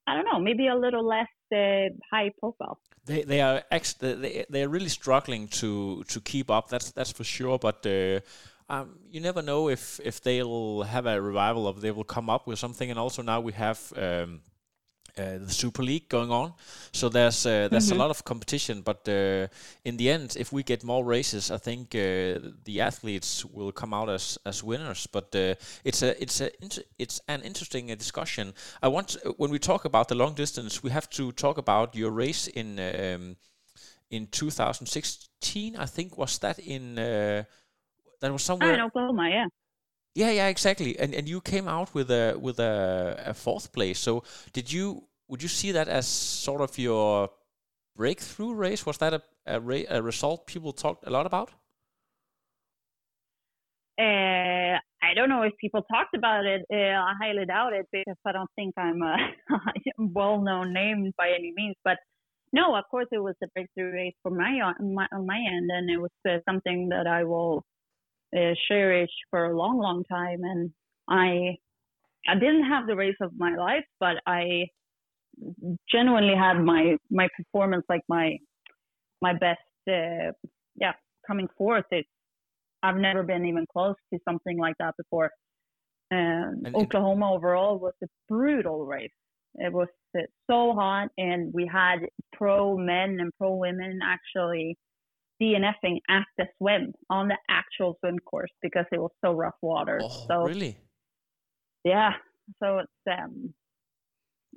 [0.08, 2.80] I don't know, maybe a little less uh, high profile.
[3.06, 6.70] They they are ex- they they are really struggling to to keep up.
[6.70, 7.58] That's that's for sure.
[7.58, 8.20] But uh,
[8.70, 12.48] um, you never know if if they'll have a revival of they will come up
[12.48, 12.90] with something.
[12.90, 13.94] And also now we have.
[13.96, 14.42] Um,
[15.18, 16.54] uh, the Super League going on.
[16.92, 17.96] So there's uh, there's mm-hmm.
[17.96, 19.48] a lot of competition, but uh,
[19.84, 23.94] in the end, if we get more races, I think uh, the athletes will come
[23.94, 25.08] out as, as winners.
[25.08, 26.52] But uh, it's a it's a
[26.98, 28.54] it's an interesting uh, discussion.
[28.82, 32.12] I want when we talk about the long distance, we have to talk about your
[32.12, 33.36] race in um,
[34.10, 35.76] in 2016.
[35.76, 39.48] I think was that in that was somewhere in Oklahoma, yeah.
[40.16, 40.98] Yeah, yeah, exactly.
[41.00, 44.00] And and you came out with a with a, a fourth place.
[44.00, 47.30] So did you would you see that as sort of your
[47.96, 48.86] breakthrough race?
[48.86, 51.52] Was that a a, ra- a result people talked a lot about?
[54.00, 56.62] Uh, I don't know if people talked about it.
[56.72, 59.18] Uh, I highly doubt it because I don't think I'm a
[59.98, 61.76] well-known name by any means.
[61.84, 61.98] But
[62.54, 65.70] no, of course, it was a breakthrough race for my on my, on my end,
[65.72, 67.64] and it was uh, something that I will
[68.36, 70.42] uh, cherish for a long, long time.
[70.44, 70.72] And
[71.10, 71.58] I,
[72.28, 74.68] I didn't have the race of my life, but I
[75.92, 78.38] genuinely had my my performance, like my
[79.22, 79.60] my best.
[79.90, 80.32] Uh,
[80.76, 80.94] yeah,
[81.26, 81.86] coming forth.
[81.92, 82.08] It's
[82.84, 85.32] I've never been even close to something like that before.
[86.12, 89.12] Um, and Oklahoma overall was a brutal race.
[89.56, 92.00] It was uh, so hot, and we had
[92.34, 94.78] pro men and pro women actually
[95.42, 100.00] DNFing at the swim on the actual swim course because it was so rough water.
[100.04, 100.78] Oh, so really?
[101.84, 102.12] Yeah.
[102.62, 103.54] So it's um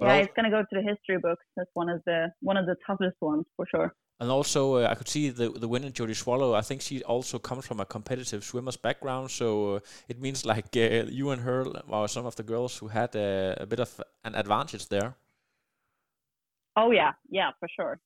[0.01, 2.66] yeah, well, it's gonna go to the history books as one of the one of
[2.66, 3.95] the toughest ones for sure.
[4.20, 6.55] And also, uh, I could see the the winner, Jodie Swallow.
[6.55, 10.76] I think she also comes from a competitive swimmer's background, so uh, it means like
[10.76, 14.01] uh, you and her are some of the girls who had uh, a bit of
[14.24, 15.16] an advantage there.
[16.76, 18.01] Oh yeah, yeah, for sure.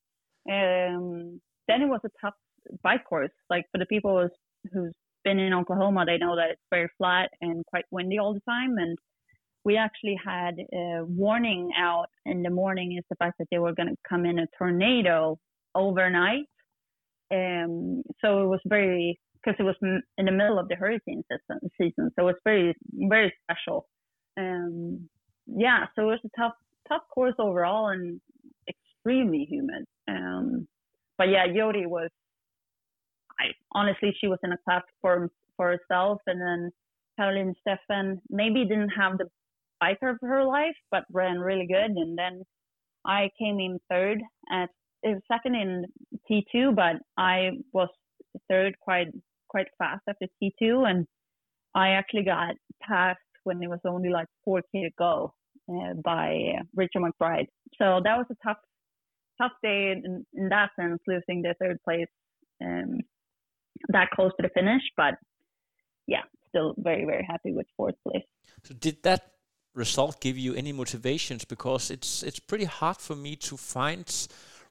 [0.50, 2.34] Um, then it was a tough
[2.82, 3.30] bike course.
[3.50, 4.94] Like for the people who's, who's
[5.24, 8.78] been in Oklahoma, they know that it's very flat and quite windy all the time.
[8.78, 8.96] And
[9.64, 13.74] we actually had a warning out in the morning is the fact that they were
[13.74, 15.38] going to come in a tornado
[15.74, 16.44] overnight.
[17.30, 21.70] Um, so it was very because it was in the middle of the hurricane season,
[21.80, 23.86] season so it's very very special.
[24.38, 25.08] Um,
[25.46, 26.54] yeah, so it was a tough
[26.88, 28.20] tough course overall and
[28.68, 29.84] extremely humid.
[30.08, 30.66] Um,
[31.18, 32.10] but yeah, Jodie was
[33.40, 36.70] I honestly she was in a class for for herself, and then
[37.16, 39.26] Caroline Steffen maybe didn't have the
[39.80, 41.90] bike of her life, but ran really good.
[41.90, 42.42] And then
[43.04, 44.20] I came in third
[44.52, 44.70] at
[45.30, 45.86] second in
[46.30, 47.88] T2, but I was
[48.48, 49.08] third quite
[49.48, 51.06] quite fast after T2, and
[51.74, 55.32] I actually got passed when it was only like 4k to go
[55.70, 57.46] uh, by Rachel McBride.
[57.78, 58.58] So that was a tough
[59.40, 62.08] tough day in, in that sense, losing the third place.
[62.62, 62.98] Um,
[63.88, 64.82] that close to the finish.
[64.96, 65.14] But
[66.06, 68.24] yeah, still very very happy with fourth place.
[68.64, 69.32] So did that
[69.74, 71.44] result give you any motivations?
[71.44, 74.06] Because it's it's pretty hard for me to find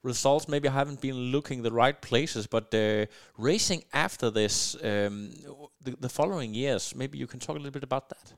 [0.03, 0.47] results.
[0.47, 3.05] Maybe I haven't been looking the right places, but uh,
[3.37, 5.31] racing after this, um,
[5.81, 8.33] the, the following years, maybe you can talk a little bit about that.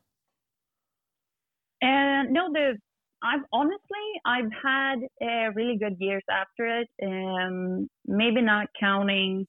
[1.81, 2.77] And uh, no, the
[3.21, 6.89] I've honestly I've had uh, really good years after it.
[7.03, 9.45] Um, maybe not counting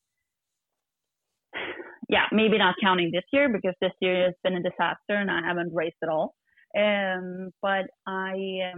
[2.09, 5.41] yeah, maybe not counting this year because this year has been a disaster and I
[5.47, 6.35] haven't raced at all.
[6.77, 8.73] Um, but I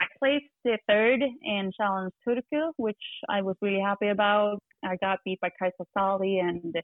[0.00, 2.96] I placed the third in Challenge Turku, which
[3.28, 4.58] I was really happy about.
[4.84, 6.74] I got beat by Kaisa Sali and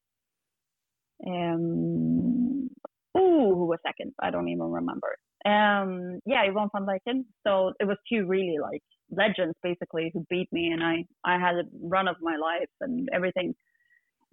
[1.27, 2.71] um,
[3.17, 4.13] ooh, who was second?
[4.21, 5.17] I don't even remember.
[5.45, 7.25] Um, yeah, Yvonne van Vlerken.
[7.47, 11.57] So it was two really like legends basically who beat me, and I I had
[11.57, 13.55] a run of my life and everything.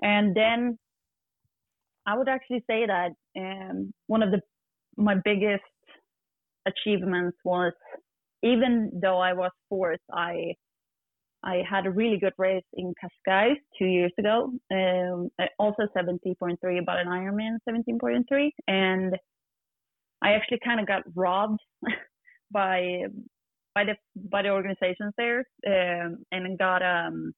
[0.02, 0.78] And then
[2.06, 4.42] I would actually say that um, one of the
[4.96, 5.64] my biggest
[6.66, 7.74] achievements was
[8.44, 10.54] even though I was fourth, I
[11.44, 15.30] I had a really good race in Cascais two years ago, um,
[15.60, 19.16] also 70.3, about an Ironman 70.3, and
[20.22, 21.60] I actually kind of got robbed
[22.52, 23.04] by
[23.76, 27.34] by the by the organizations there, um, and got a um,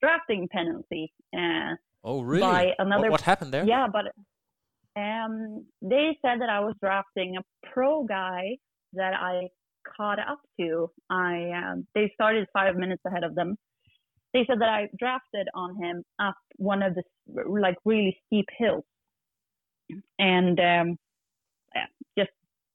[0.00, 1.12] drafting penalty.
[1.36, 1.74] Uh,
[2.04, 2.42] oh, really?
[2.42, 3.64] By another, what, what happened there?
[3.64, 4.06] Yeah, but
[5.00, 8.56] um, they said that I was drafting a pro guy
[8.94, 9.48] that I
[9.96, 10.90] caught up to.
[11.10, 13.56] I um, they started five minutes ahead of them.
[14.32, 17.02] They said that I drafted on him up one of the
[17.48, 18.84] like really steep hills,
[20.18, 20.96] and um,
[21.74, 21.86] yeah,
[22.18, 22.30] just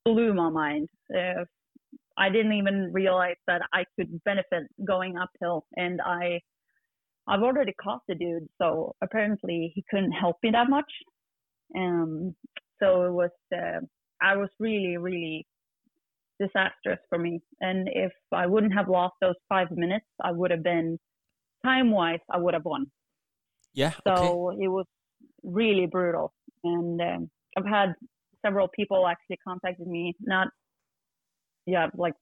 [0.06, 0.90] blew my mind.
[1.14, 1.46] Uh,
[2.18, 6.42] I didn't even realize that I could benefit going uphill, and I
[7.28, 10.92] I've already caught the dude, so apparently he couldn't help me that much.
[11.76, 12.36] Um,
[12.82, 13.80] so it was uh,
[14.22, 15.46] I was really really
[16.40, 17.40] disastrous for me.
[17.62, 20.98] And if I wouldn't have lost those five minutes, I would have been
[21.66, 22.86] time wise, I would have won.
[23.74, 23.94] Yeah.
[24.08, 24.64] So okay.
[24.64, 24.86] it was
[25.44, 26.34] really brutal.
[26.64, 27.94] And um, I've had
[28.46, 30.50] several people actually contacted me, not,
[31.66, 32.14] yeah, like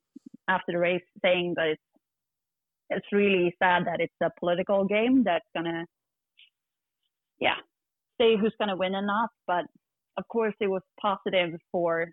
[0.48, 1.82] after the race saying that it's,
[2.90, 5.86] it's really sad that it's a political game that's going to,
[7.40, 7.56] yeah,
[8.20, 9.30] say who's going to win and not.
[9.48, 9.66] But
[10.18, 12.08] of course, it was positive for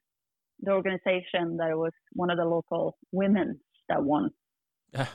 [0.60, 4.30] the organization that it was one of the local women that won.
[4.92, 5.06] Yeah.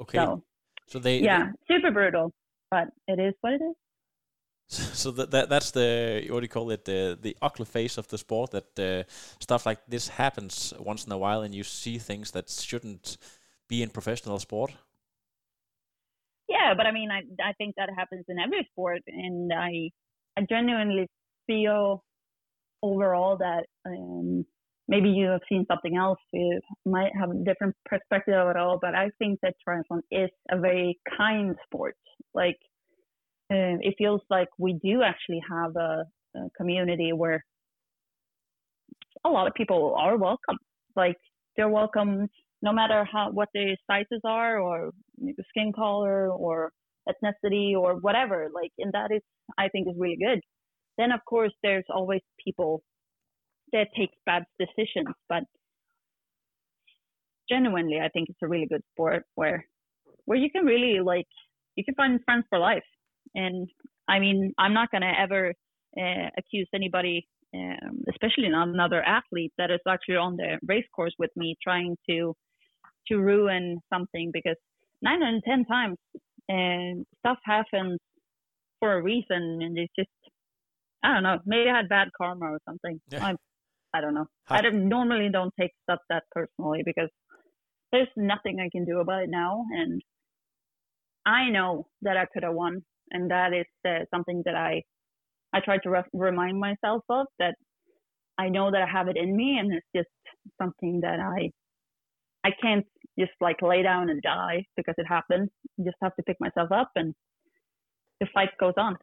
[0.00, 0.18] Okay.
[0.18, 0.42] So,
[0.86, 2.32] so they yeah, they, super brutal,
[2.70, 3.76] but it is what it is.
[4.68, 8.08] So that, that that's the what do you call it the the ugly face of
[8.08, 9.04] the sport that uh,
[9.38, 13.16] stuff like this happens once in a while and you see things that shouldn't
[13.68, 14.72] be in professional sport.
[16.48, 19.90] Yeah, but I mean, I I think that happens in every sport, and I
[20.36, 21.08] I genuinely
[21.46, 22.04] feel
[22.82, 24.44] overall that um,
[24.88, 28.78] maybe you have seen something else you might have a different perspective of it all
[28.80, 31.96] but i think that triathlon is a very kind sport.
[32.34, 32.58] Like
[33.50, 36.04] uh, it feels like we do actually have a,
[36.36, 37.44] a, community where
[39.24, 40.58] a lot of people are welcome.
[40.94, 41.16] Like
[41.56, 42.28] they're welcome
[42.62, 44.90] no matter how what their sizes are or
[45.48, 46.70] skin color or
[47.08, 49.22] ethnicity or whatever like and that is
[49.58, 50.40] i think is really good
[50.98, 52.82] then of course there's always people
[53.72, 55.14] that takes bad decisions.
[55.28, 55.44] But
[57.48, 59.66] genuinely, I think it's a really good sport where
[60.24, 61.26] where you can really like
[61.76, 62.84] you can find friends for life.
[63.34, 63.68] And
[64.08, 65.52] I mean, I'm not gonna ever
[65.98, 71.14] uh, accuse anybody, um, especially not another athlete that is actually on the race course
[71.18, 72.34] with me, trying to
[73.08, 74.56] to ruin something because
[75.02, 75.96] nine out of ten times
[76.48, 77.98] and uh, stuff happens
[78.80, 80.08] for a reason and it's just
[81.02, 81.38] I don't know.
[81.46, 83.00] Maybe I had bad karma or something.
[83.10, 83.24] Yeah.
[83.24, 83.36] I'm
[83.94, 84.26] I don't know.
[84.48, 87.08] I don't, normally don't take stuff that personally because
[87.92, 90.02] there's nothing I can do about it now, and
[91.24, 94.82] I know that I could have won, and that is uh, something that I
[95.54, 97.54] I try to re- remind myself of that
[98.38, 100.08] I know that I have it in me, and it's just
[100.60, 101.50] something that I
[102.44, 102.86] I can't
[103.18, 105.50] just like lay down and die because it happened.
[105.78, 107.14] I just have to pick myself up, and
[108.20, 108.96] the fight goes on.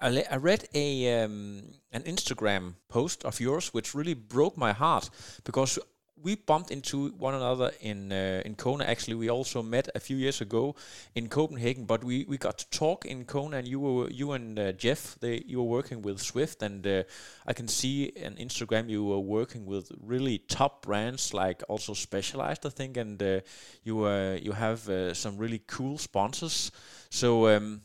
[0.00, 5.10] I, I read a um, an Instagram post of yours which really broke my heart
[5.44, 5.78] because
[6.22, 8.84] we bumped into one another in uh, in Kona.
[8.84, 10.74] Actually, we also met a few years ago
[11.14, 11.84] in Copenhagen.
[11.84, 15.16] But we, we got to talk in Kona, and you were you and uh, Jeff.
[15.20, 17.02] They you were working with Zwift, and uh,
[17.46, 22.64] I can see on Instagram you were working with really top brands like also Specialized,
[22.64, 23.42] I think, and
[23.82, 26.70] you uh, you have uh, some really cool sponsors.
[27.10, 27.48] So.
[27.48, 27.82] Um,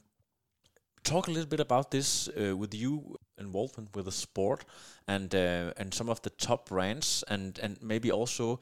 [1.04, 4.66] talk a little bit about this uh, with you involvement with the sport
[5.08, 8.60] and uh, and some of the top brands and and maybe also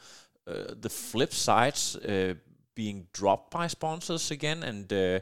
[0.48, 2.34] uh, the flip sides uh,
[2.76, 5.20] being dropped by sponsors again and uh,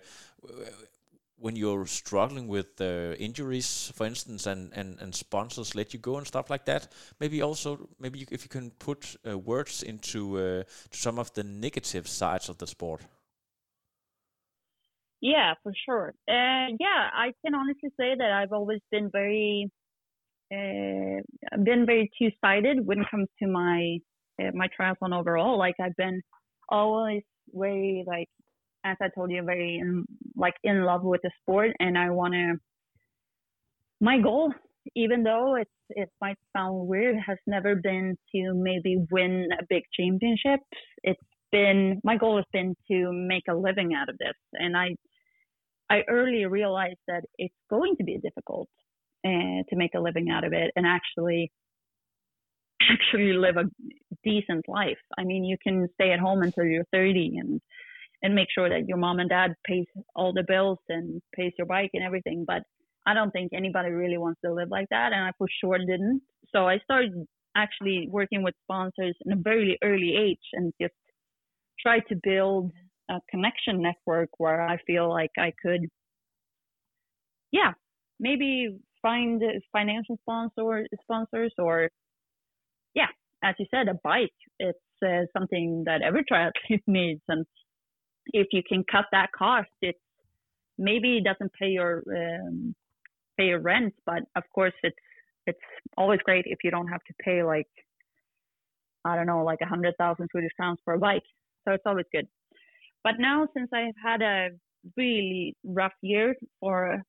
[1.42, 6.18] when you're struggling with uh, injuries for instance and, and and sponsors let you go
[6.18, 6.88] and stuff like that
[7.20, 12.08] maybe also maybe you, if you can put words into to some of the negative
[12.08, 13.02] sides of the sport
[15.22, 16.14] yeah, for sure.
[16.30, 19.70] Uh, yeah, I can honestly say that I've always been very,
[20.52, 21.22] uh,
[21.64, 23.98] been very two sided when it comes to my
[24.42, 25.58] uh, my triathlon overall.
[25.58, 26.22] Like I've been
[26.70, 28.30] always very like,
[28.86, 30.06] as I told you, very in,
[30.36, 32.56] like in love with the sport, and I want to.
[34.02, 34.54] My goal,
[34.96, 39.84] even though it's it might sound weird, has never been to maybe win a big
[39.94, 40.62] championship.
[41.04, 41.20] It's
[41.52, 44.96] been my goal has been to make a living out of this and i
[45.90, 48.70] i early realized that it's going to be difficult
[49.26, 51.52] uh, to make a living out of it and actually
[52.90, 53.66] actually live a
[54.24, 54.98] decent life.
[55.18, 57.62] I mean, you can stay at home until you're 30 and
[58.22, 61.68] and make sure that your mom and dad pays all the bills and pays your
[61.68, 62.44] bike and everything.
[62.46, 62.64] But
[63.08, 66.22] I don't think anybody really wants to live like that, and I for sure didn't.
[66.54, 67.14] So I started
[67.56, 70.94] actually working with sponsors in a very early age and just
[71.80, 72.72] try to build
[73.10, 75.88] a connection network where I feel like I could,
[77.52, 77.74] yeah,
[78.20, 79.42] maybe find
[79.72, 81.90] financial sponsor sponsors or,
[82.94, 83.08] yeah,
[83.44, 84.30] as you said, a bike.
[84.60, 87.46] It's uh, something that every triathlete needs, and
[88.28, 89.96] if you can cut that cost, it
[90.78, 92.76] maybe it doesn't pay your um,
[93.38, 94.98] pay your rent, but of course it's
[95.48, 95.60] it's
[95.98, 97.68] always great if you don't have to pay like
[99.06, 101.24] I don't know like a hundred thousand Swedish crowns for a bike.
[101.66, 102.28] So it's always good.
[103.04, 104.50] But now since I've had a
[104.98, 107.02] really rough year for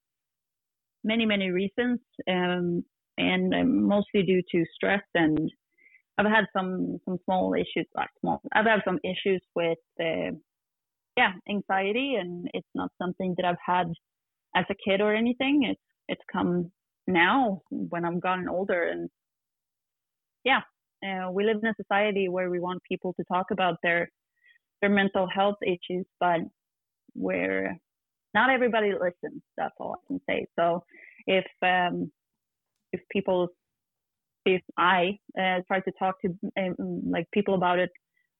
[1.04, 2.84] many many reasons, um,
[3.18, 5.50] and um, mostly due to stress and
[6.18, 8.42] I've had some some small issues, like small.
[8.52, 10.32] I've had some issues with uh,
[11.16, 13.88] yeah anxiety, and it's not something that I've had
[14.54, 15.64] as a kid or anything.
[15.64, 16.70] It's it's come
[17.06, 19.08] now when I'm gotten older, and
[20.44, 20.60] yeah,
[21.06, 24.10] uh, we live in a society where we want people to talk about their
[24.80, 26.40] their mental health issues, but
[27.14, 27.78] where
[28.34, 29.42] not everybody listens.
[29.56, 30.46] That's all I can say.
[30.58, 30.84] So
[31.26, 32.10] if um,
[32.92, 33.48] if people
[34.46, 36.28] if I uh, try to talk to
[36.58, 37.90] um, like people about it,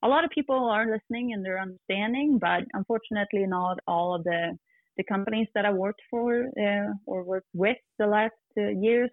[0.03, 4.57] a lot of people are listening and they're understanding, but unfortunately, not all of the
[4.97, 9.09] the companies that I worked for uh, or worked with the last uh, years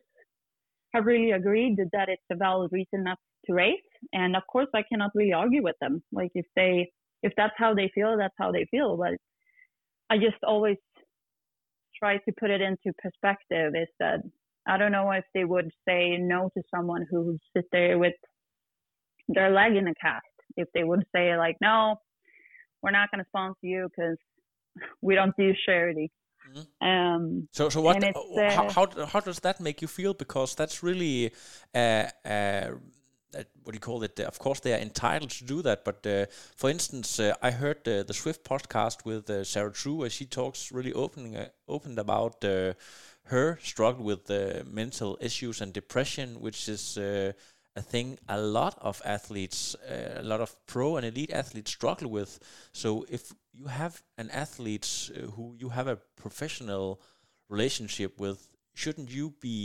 [0.93, 3.77] have really agreed that it's a valid reason not to race.
[4.13, 6.03] And of course, I cannot really argue with them.
[6.13, 6.91] Like if they
[7.23, 8.97] if that's how they feel, that's how they feel.
[8.97, 9.15] But
[10.11, 10.77] I just always
[11.99, 13.75] try to put it into perspective.
[13.75, 14.21] Is that
[14.67, 18.15] I don't know if they would say no to someone who would sit there with
[19.29, 20.25] their leg in a cast.
[20.57, 21.97] If they would say like, no,
[22.83, 24.19] we're not going to sponsor you because
[25.01, 26.11] we don't do charity.
[26.49, 26.89] Mm-hmm.
[26.89, 28.03] Um, so, so what?
[28.03, 28.13] Uh,
[28.51, 30.15] how, how, how does that make you feel?
[30.15, 31.33] Because that's really,
[31.75, 32.71] uh, uh,
[33.33, 34.19] what do you call it?
[34.21, 35.85] Of course, they are entitled to do that.
[35.85, 36.27] But uh,
[36.57, 40.73] for instance, uh, I heard the Zwift podcast with uh, Sarah True, where she talks
[40.73, 44.31] really open, opened about her struggle with
[44.67, 46.99] mental issues and depression, which is
[47.79, 52.11] a thing a lot of athletes, uh, a lot of pro and elite athletes struggle
[52.11, 52.41] with.
[52.73, 57.01] So if you have an athlete uh, who you have a professional
[57.49, 59.57] relationship with, shouldn't you be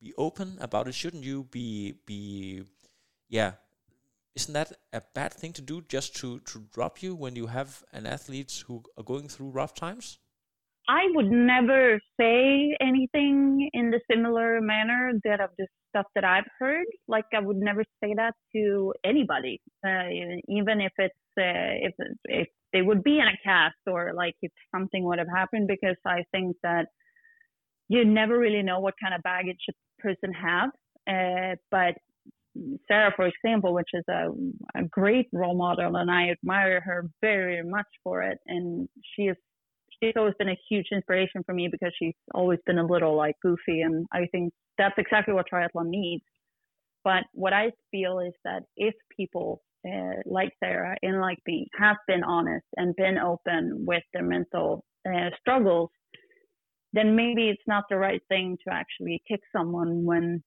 [0.00, 0.94] be open about it?
[0.94, 2.62] Shouldn't you be be
[3.28, 3.52] yeah?
[4.34, 7.84] Isn't that a bad thing to do just to to drop you when you have
[7.92, 10.18] an athlete who are going through rough times?
[10.88, 16.50] I would never say anything in the similar manner that of the stuff that I've
[16.58, 16.86] heard.
[17.08, 20.08] Like I would never say that to anybody, uh,
[20.48, 21.94] even if it's uh, if
[22.24, 25.96] if they would be in a cast or like if something would have happened, because
[26.04, 26.88] I think that
[27.88, 30.70] you never really know what kind of baggage a person have.
[31.08, 31.94] Uh, but
[32.88, 34.28] Sarah, for example, which is a,
[34.74, 39.36] a great role model, and I admire her very much for it, and she is
[40.02, 43.36] she's always been a huge inspiration for me because she's always been a little like
[43.42, 46.24] goofy and I think that's exactly what triathlon needs.
[47.04, 51.96] But what I feel is that if people uh, like Sarah and like me have
[52.08, 55.90] been honest and been open with their mental uh, struggles,
[56.92, 60.42] then maybe it's not the right thing to actually kick someone when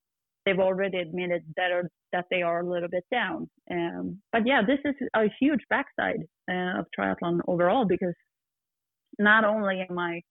[0.48, 3.50] they've already admitted that or that they are a little bit down.
[3.70, 8.16] Um, but yeah, this is a huge backside uh, of triathlon overall because
[9.20, 10.22] not only am I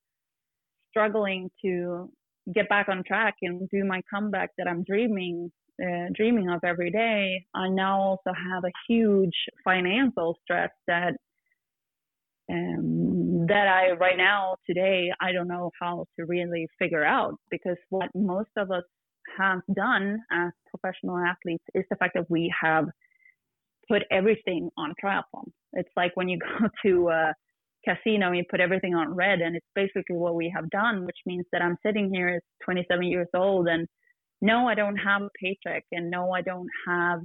[0.89, 2.11] struggling to
[2.55, 6.91] get back on track and do my comeback that I'm dreaming uh, dreaming of every
[6.91, 11.13] day, I now also have a huge financial stress that
[12.51, 17.77] um, that I right now today I don't know how to really figure out because
[17.91, 18.85] what most of us
[19.39, 22.87] have done as professional athletes is the fact that we have
[23.89, 25.51] put everything on triathlon.
[25.73, 27.33] It's like when you go to uh,
[27.87, 31.17] casino and you put everything on red and it's basically what we have done which
[31.25, 33.87] means that i'm sitting here at 27 years old and
[34.41, 37.21] no i don't have a paycheck and no i don't have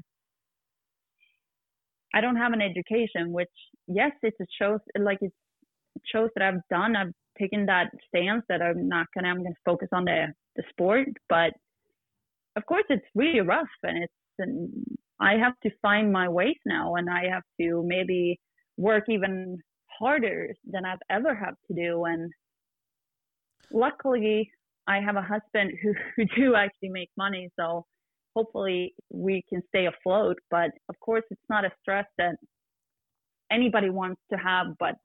[2.14, 3.50] i don't have an education which
[3.88, 5.34] yes it's it shows like it
[6.14, 9.90] shows that i've done i've taken that stance that i'm not gonna i'm gonna focus
[9.92, 11.54] on the the sport but
[12.56, 14.70] of course it's really rough and it's and
[15.20, 18.40] i have to find my ways now and i have to maybe
[18.78, 19.58] work even
[20.02, 22.06] harder than I've ever had to do.
[22.06, 22.32] And
[23.72, 24.52] luckily,
[24.88, 27.86] I have a husband who, who do actually make money, so
[28.36, 30.38] hopefully we can stay afloat.
[30.50, 32.36] But of course, it's not a stress that
[33.52, 34.96] anybody wants to have, but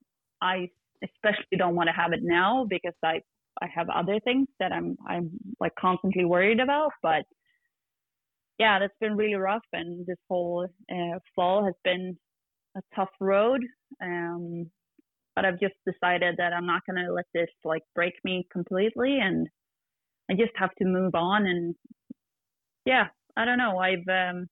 [0.40, 0.70] I
[1.02, 3.20] especially don't want to have it now because I
[3.62, 5.30] I have other things that I'm I'm
[5.60, 6.92] like constantly worried about.
[7.02, 7.24] But
[8.58, 12.16] yeah, that's been really rough, and this whole uh, fall has been
[12.76, 13.62] a tough road.
[14.02, 14.70] Um,
[15.34, 19.46] but I've just decided that I'm not gonna let this like break me completely, and
[20.30, 21.46] I just have to move on.
[21.46, 21.74] And
[22.86, 23.78] yeah, I don't know.
[23.78, 24.46] I've um,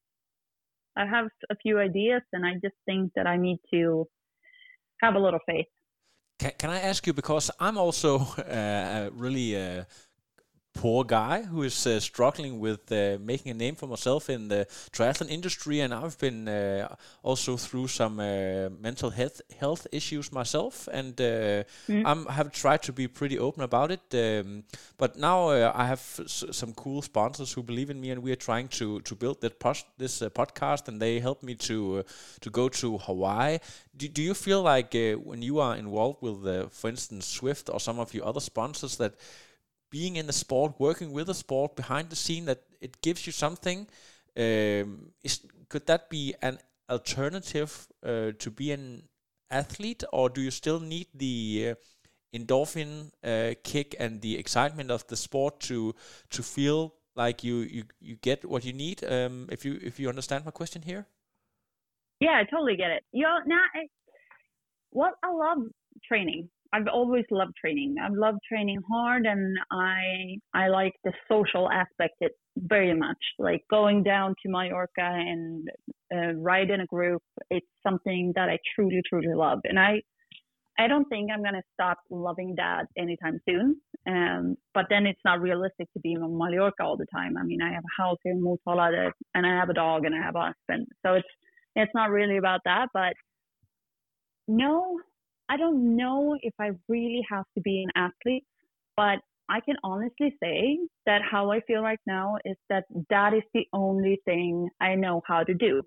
[0.96, 4.06] I have a few ideas, and I just think that I need to
[5.02, 5.66] have a little faith.
[6.38, 9.84] Can, can I ask you because I'm also uh, really uh,
[10.84, 14.66] poor guy who is uh, struggling with uh, making a name for myself in the
[14.92, 20.86] triathlon industry, and I've been uh, also through some uh, mental health health issues myself,
[20.92, 22.26] and mm.
[22.28, 24.04] i have tried to be pretty open about it.
[24.12, 24.64] Um,
[24.98, 25.38] but now
[25.82, 26.04] I have
[26.60, 29.54] some cool sponsors who believe in me, and we are trying to to build that
[29.96, 32.04] this podcast, and they help me to
[32.40, 33.58] to go to Hawaii.
[33.96, 34.92] Do, do you feel like
[35.30, 36.40] when you are involved with,
[36.72, 39.14] for instance, Zwift or some of your other sponsors that
[39.94, 43.32] being in the sport, working with the sport behind the scene, that it gives you
[43.32, 43.86] something.
[44.36, 49.04] Um, is could that be an alternative uh, to be an
[49.50, 51.34] athlete, or do you still need the
[51.70, 51.74] uh,
[52.36, 55.94] endorphin uh, kick and the excitement of the sport to
[56.30, 59.04] to feel like you you, you get what you need?
[59.04, 61.06] Um, if you if you understand my question here.
[62.20, 63.04] Yeah, I totally get it.
[63.12, 63.86] You know, now, I,
[64.90, 65.58] well, I love
[66.08, 66.48] training.
[66.74, 67.94] I've always loved training.
[68.02, 73.22] I've loved training hard, and I I like the social aspect it very much.
[73.38, 75.68] Like going down to Mallorca and
[76.12, 77.22] uh, ride in a group.
[77.50, 80.02] It's something that I truly truly love, and I
[80.78, 83.76] I don't think I'm gonna stop loving that anytime soon.
[84.08, 87.36] Um, but then it's not realistic to be in Mallorca all the time.
[87.38, 90.14] I mean, I have a house here in Motala, and I have a dog, and
[90.14, 91.28] I have a husband, so it's
[91.76, 92.88] it's not really about that.
[92.92, 93.14] But
[94.48, 94.98] no,
[95.48, 98.44] I don't know if I really have to be an athlete,
[98.96, 99.18] but
[99.48, 103.66] I can honestly say that how I feel right now is that that is the
[103.72, 105.82] only thing I know how to do.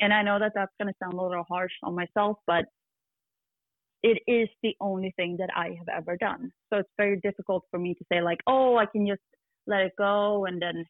[0.00, 2.66] And I know that that's going to sound a little harsh on myself, but
[4.02, 6.50] it is the only thing that I have ever done.
[6.70, 9.22] So it's very difficult for me to say, like, oh, I can just
[9.66, 10.84] let it go and then,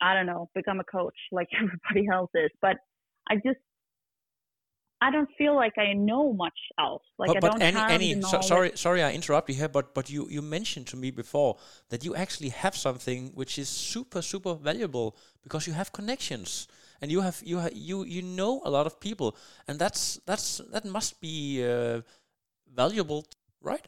[0.00, 2.50] I don't know, become a coach like everybody else is.
[2.62, 2.76] But
[3.28, 3.58] I just
[5.02, 7.02] I don't feel like I know much else.
[7.18, 9.68] Like but, I but don't any, have any, so, sorry, sorry, I interrupt you here,
[9.68, 11.56] but but you you mentioned to me before
[11.88, 16.68] that you actually have something which is super super valuable because you have connections
[17.00, 19.36] and you have you have, you you know a lot of people
[19.66, 22.02] and that's that's that must be uh,
[22.74, 23.24] valuable,
[23.62, 23.86] right?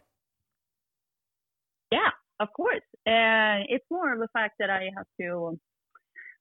[1.91, 2.11] Yeah,
[2.41, 2.87] of course.
[3.07, 5.59] Uh, it's more of the fact that I have to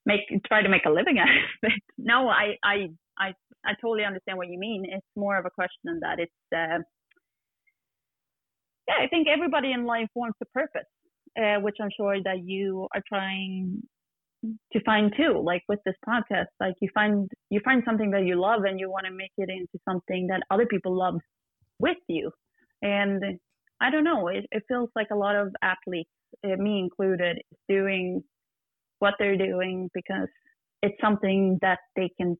[0.05, 1.81] make try to make a living out of it.
[1.97, 3.33] No, I I I
[3.65, 4.85] I totally understand what you mean.
[4.87, 6.19] It's more of a question than that.
[6.19, 6.79] It's uh,
[8.87, 10.89] yeah, I think everybody in life wants a purpose,
[11.39, 13.83] uh, which I'm sure that you are trying
[14.73, 15.41] to find too.
[15.43, 18.89] Like with this podcast, like you find you find something that you love and you
[18.89, 21.19] want to make it into something that other people love
[21.79, 22.31] with you.
[22.81, 23.39] And
[23.79, 26.09] I don't know, it, it feels like a lot of athletes,
[26.43, 28.23] uh, me included, doing
[29.01, 30.29] what they're doing because
[30.81, 32.37] it's something that they can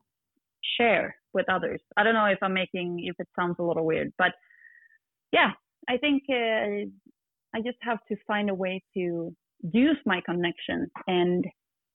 [0.78, 1.82] share with others.
[1.98, 4.32] I don't know if I'm making if it sounds a little weird, but
[5.32, 5.52] yeah,
[5.90, 6.88] I think uh,
[7.56, 11.46] I just have to find a way to use my connection and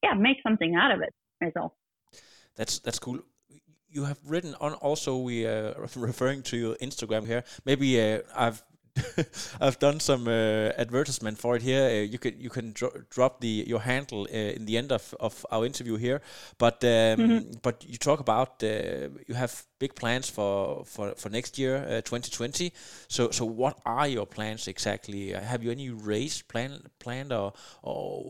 [0.03, 1.73] yeah, make something out of it myself.
[2.57, 3.21] That's that's cool.
[3.89, 7.45] You have written on also we are uh, referring to your Instagram here.
[7.65, 8.63] Maybe uh, I've
[9.61, 11.85] I've done some uh, advertisement for it here.
[11.85, 15.15] Uh, you can you can dro drop the your handle uh, in the end of,
[15.21, 16.21] of our interview here.
[16.59, 17.63] But um, mm -hmm.
[17.63, 18.69] but you talk about uh,
[19.29, 22.65] you have big plans for for, for next year, 2020.
[22.65, 22.71] Uh,
[23.09, 25.35] so so what are your plans exactly?
[25.35, 28.23] Uh, have you any race plan planned or or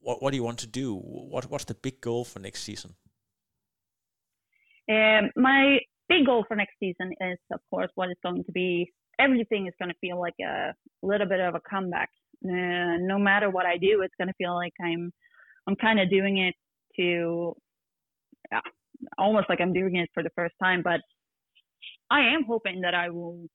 [0.00, 0.94] what what do you want to do?
[1.30, 2.94] What what's the big goal for next season?
[4.88, 8.92] Um, my big goal for next season is, of course, what is going to be
[9.18, 12.10] everything is going to feel like a little bit of a comeback.
[12.44, 15.12] Uh, no matter what I do, it's going to feel like I'm
[15.68, 16.54] I'm kind of doing it
[16.96, 17.54] to
[18.50, 18.60] yeah,
[19.18, 20.82] almost like I'm doing it for the first time.
[20.82, 21.00] But
[22.10, 23.46] I am hoping that I will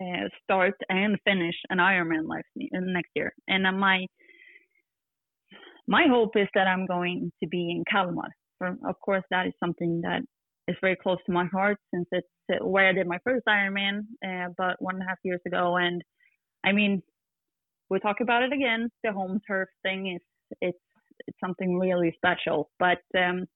[0.00, 3.32] uh, start and finish an Ironman life next year.
[3.48, 4.06] And uh, my
[5.86, 8.28] my hope is that I'm going to be in Kalmar.
[8.58, 10.22] For, of course, that is something that
[10.68, 12.26] is very close to my heart since it's
[12.62, 15.76] where I did my first Ironman uh, about one and a half years ago.
[15.76, 16.02] And
[16.64, 17.02] I mean,
[17.90, 18.88] we talk about it again.
[19.02, 20.20] The home turf thing is
[20.60, 20.78] it's
[21.26, 22.70] it's something really special.
[22.78, 23.46] But um,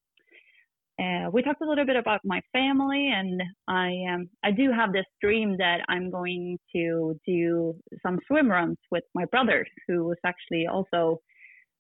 [1.01, 4.93] uh, we talked a little bit about my family, and I um, I do have
[4.93, 10.19] this dream that I'm going to do some swim runs with my brother, who was
[10.27, 11.21] actually also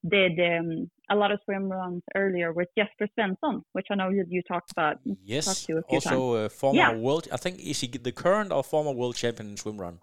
[0.06, 4.24] did um, a lot of swim runs earlier with Jesper Svensson, which I know you,
[4.28, 4.98] you talked about.
[5.24, 6.52] Yes, talked to a few also times.
[6.52, 6.96] uh, former Yeah.
[6.96, 7.28] world.
[7.32, 9.98] I think is he the current or former world champion in swim run?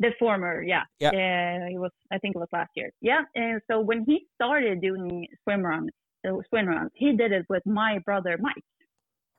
[0.00, 1.10] The former, yeah, Yeah.
[1.10, 1.92] Uh, it was.
[2.10, 2.90] I think it was last year.
[3.00, 5.90] Yeah, and so when he started doing swim runs,
[6.26, 8.64] uh, swim runs, he did it with my brother Mike.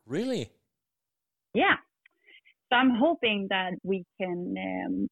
[0.05, 0.49] Really?
[1.53, 1.75] Yeah.
[2.69, 5.07] So I'm hoping that we can um,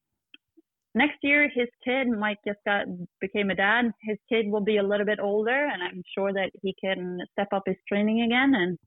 [0.96, 2.86] next year his kid Mike just got
[3.20, 3.92] became a dad.
[4.02, 7.48] His kid will be a little bit older and I'm sure that he can step
[7.52, 8.78] up his training again and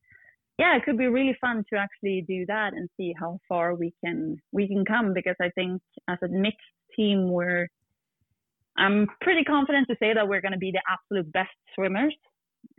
[0.58, 3.92] yeah, it could be really fun to actually do that and see how far we
[4.04, 6.60] can we can come because I think as a mixed
[6.96, 7.68] team we're
[8.76, 12.14] I'm pretty confident to say that we're going to be the absolute best swimmers.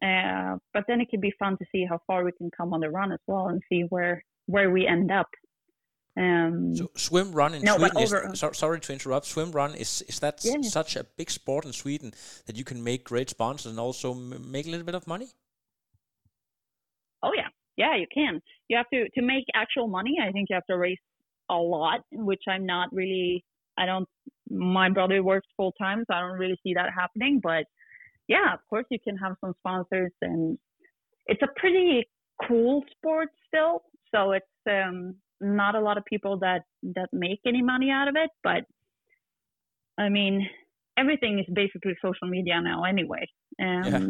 [0.02, 2.82] Uh, but then it could be fun to see how far we can come on
[2.82, 5.28] the run as well and see where where we end up.
[6.18, 9.26] Um, So swim run in No, Sweden is so, sorry to interrupt.
[9.26, 10.62] Swim run is is that Yeah.
[10.62, 12.14] such a big sport in Sweden
[12.46, 15.28] that you can make great sponsors and also m- make a little bit of money?
[17.24, 18.42] oh yeah, yeah, you can.
[18.70, 20.18] You have to to make actual money.
[20.22, 21.00] I think you have to race
[21.50, 23.44] a lot, which I'm not really.
[23.78, 24.08] I don't.
[24.50, 27.40] My brother works full time, so I don't really see that happening.
[27.42, 27.66] But
[28.28, 30.58] yeah, of course, you can have some sponsors, and
[31.28, 32.08] it's a pretty
[32.48, 33.84] cool sport still.
[34.14, 38.16] So it's um, not a lot of people that that make any money out of
[38.16, 38.64] it, but
[39.98, 40.48] I mean,
[40.98, 43.26] everything is basically social media now anyway.
[43.60, 44.08] Um, Yeah.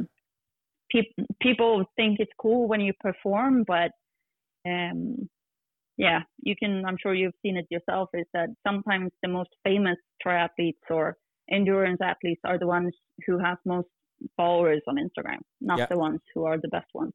[0.92, 3.92] peop- people think it's cool when you perform, but
[4.68, 5.30] um,
[5.98, 6.86] yeah, you can.
[6.86, 8.10] I'm sure you've seen it yourself.
[8.14, 11.18] Is that sometimes the most famous triathletes or
[11.52, 12.94] endurance athletes are the ones
[13.26, 13.88] who have most
[14.36, 15.86] followers on Instagram, not Yeah.
[15.90, 17.14] the ones who are the best ones.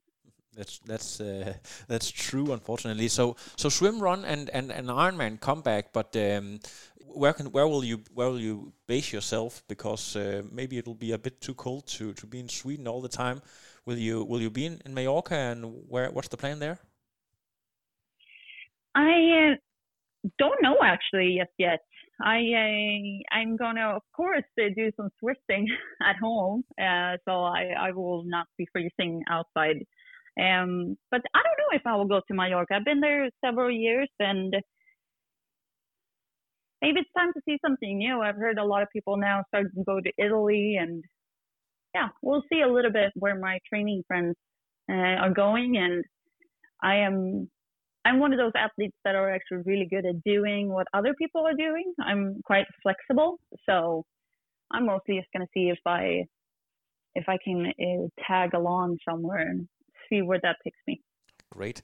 [0.61, 1.55] That's that's uh,
[1.89, 3.09] that's true, unfortunately.
[3.09, 6.61] So so swim run and and and Ironman come back, but um,
[6.99, 9.63] where can where will you where will you base yourself?
[9.69, 13.01] Because uh, maybe it'll be a bit too cold to to be in Sweden all
[13.01, 13.41] the time.
[13.87, 16.79] Will you will you be in, in Mallorca and where what's the plan there?
[18.95, 19.57] I uh,
[20.39, 21.53] don't know actually yet.
[21.57, 21.81] Yet
[22.23, 25.65] I uh, I'm gonna of course uh, do some Zwifting
[26.07, 29.87] at home, uh, so I I will not be freezing outside.
[30.41, 32.75] Um, but I don't know if I will go to Mallorca.
[32.75, 34.55] I've been there several years, and
[36.81, 38.21] maybe it's time to see something new.
[38.21, 41.05] I've heard a lot of people now starting to go to Italy, and
[41.95, 44.35] yeah, we'll see a little bit where my training friends
[44.91, 46.05] uh, are going, and
[46.83, 47.51] I am
[48.05, 51.47] I'm one of those athletes that are actually really good at doing what other people
[51.47, 51.93] are doing.
[52.03, 53.39] I'm quite flexible,
[53.69, 54.05] so
[54.71, 56.25] I'm mostly just gonna see if I
[57.15, 59.69] if I can uh, tag along somewhere and
[60.11, 61.01] see where that takes me.
[61.51, 61.83] Great.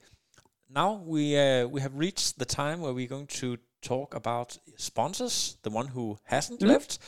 [0.69, 5.57] Now we uh, we have reached the time where we're going to talk about sponsors.
[5.63, 6.67] The one who hasn't Mhm.
[6.67, 6.99] left,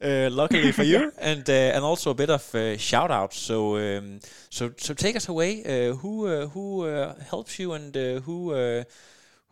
[0.00, 3.38] uh, luckily for you, and uh, and also a bit of uh, shout outs.
[3.38, 5.62] So um, so so take us away.
[5.64, 8.84] Uh, who uh, who uh, helps you, and uh, who uh,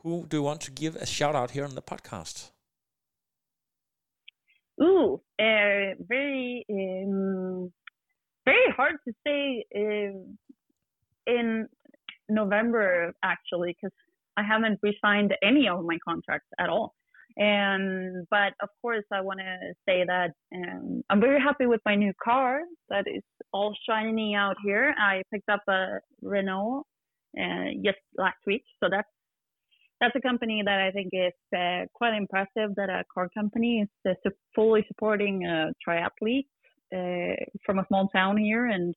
[0.02, 2.50] who do you want to give a shout out here on the podcast?
[4.82, 7.72] Ooh, uh, very um,
[8.44, 10.18] very hard to say uh,
[11.32, 11.66] in
[12.28, 13.96] November actually because
[14.36, 16.94] I haven't re-signed any of my contracts at all.
[17.36, 21.94] And but of course, I want to say that um, I'm very happy with my
[21.94, 22.60] new car
[22.90, 23.22] that is
[23.52, 24.94] all shiny out here.
[24.98, 26.84] I picked up a Renault
[27.40, 29.08] uh, just last week, so that's
[30.00, 32.74] that's a company that I think is uh, quite impressive.
[32.76, 36.48] That a car company is uh, fully supporting a triathlete
[36.94, 38.94] uh, from a small town here, and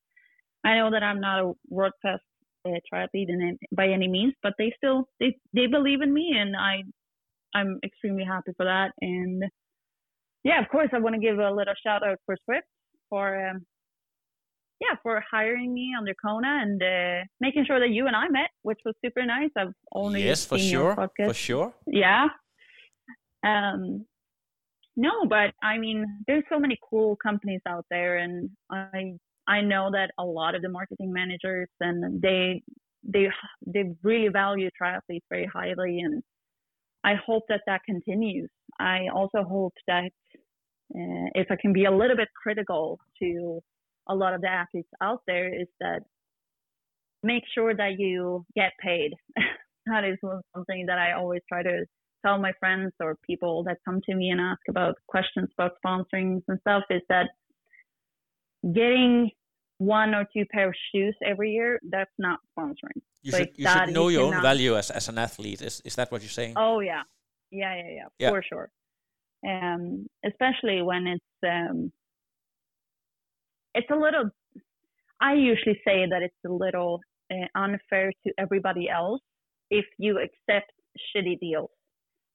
[0.66, 2.20] I know that I'm not a world class
[2.68, 6.56] uh, triathlete in by any means, but they still they they believe in me, and
[6.56, 6.84] I
[7.54, 8.92] I'm extremely happy for that.
[9.02, 9.44] And
[10.44, 12.62] yeah, of course, I want to give a little shout out for Zwift
[13.10, 13.66] for um,
[14.82, 18.50] yeah for hiring me under Kona and uh, making sure that you and I met,
[18.64, 19.52] which was super nice.
[19.56, 21.74] I've only yes, for sure, for sure.
[21.88, 22.28] yeah
[23.46, 24.06] um
[24.96, 29.14] no but i mean there's so many cool companies out there and i
[29.48, 32.62] i know that a lot of the marketing managers and they
[33.04, 33.28] they
[33.66, 36.24] they really value triathletes very highly and
[37.04, 38.50] i hope that that continues.
[38.80, 40.12] I also hope that
[40.96, 43.60] uh, if i can be a little bit critical to
[44.08, 46.02] a lot of the athletes out there is that
[47.24, 49.12] make sure that you get paid.
[49.88, 50.18] That is
[50.56, 51.86] something that I always try to
[52.26, 56.42] tell my friends or people that come to me and ask about questions about sponsorings
[56.48, 57.28] and stuff is that
[58.74, 59.32] getting
[59.78, 63.02] one or two pair of shoes every year, that's not sponsoring.
[63.24, 65.62] You should you should know you your own value as, as an athlete.
[65.62, 66.54] Is is that what you're saying?
[66.56, 67.02] Oh yeah,
[67.52, 68.30] yeah, yeah, yeah, Yeah.
[68.30, 68.70] for sure.
[69.48, 71.92] Um, especially when it's um,
[73.74, 74.30] it's a little.
[75.20, 77.00] I usually say that it's a little
[77.32, 79.22] uh, unfair to everybody else
[79.70, 80.72] if you accept
[81.10, 81.72] shitty deals,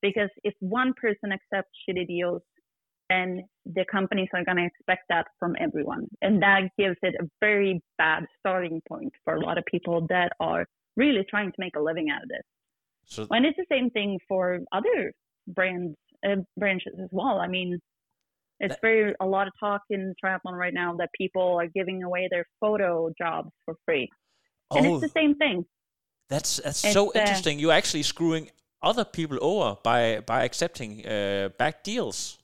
[0.02, 2.42] because if one person accepts shitty deals,
[3.10, 7.26] then the companies are going to expect that from everyone, and that gives it a
[7.40, 10.64] very bad starting point for a lot of people that are
[10.96, 12.46] really trying to make a living out of this.
[13.04, 15.12] So And it's the same thing for other
[15.48, 15.96] brands
[16.28, 17.36] uh, branches as well.
[17.40, 17.78] I mean,
[18.60, 22.02] it's That- very a lot of talk in triathlon right now that people are giving
[22.02, 24.06] away their photo jobs for free,
[24.70, 25.64] and oh, it's the same thing.
[26.28, 27.58] that's that's it's, so uh, interesting.
[27.58, 28.50] You're actually screwing
[28.82, 32.39] other people over by by accepting uh, back deals.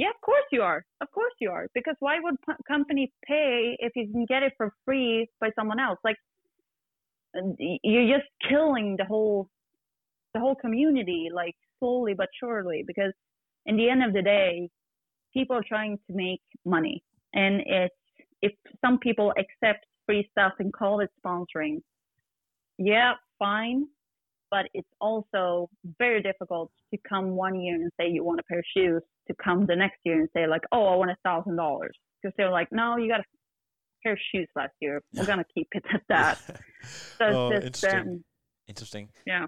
[0.00, 0.82] Yeah, of course you are.
[1.02, 1.66] Of course you are.
[1.74, 5.78] Because why would p- company pay if you can get it for free by someone
[5.78, 5.98] else?
[6.02, 6.16] Like
[7.58, 9.50] you're just killing the whole
[10.32, 12.82] the whole community, like slowly but surely.
[12.86, 13.12] Because
[13.66, 14.70] in the end of the day,
[15.34, 17.02] people are trying to make money,
[17.34, 17.94] and it's
[18.40, 21.82] if some people accept free stuff and call it sponsoring,
[22.78, 23.86] yeah, fine.
[24.50, 28.58] But it's also very difficult to come one year and say you want a pair
[28.58, 31.56] of shoes to come the next year and say like, oh, I want a thousand
[31.56, 33.24] dollars because they're like, no, you got a
[34.02, 35.02] pair of shoes last year.
[35.14, 36.38] We're gonna keep it at that.
[37.18, 38.00] So it's oh, just, interesting.
[38.00, 38.24] um,
[38.66, 39.08] interesting.
[39.26, 39.46] yeah,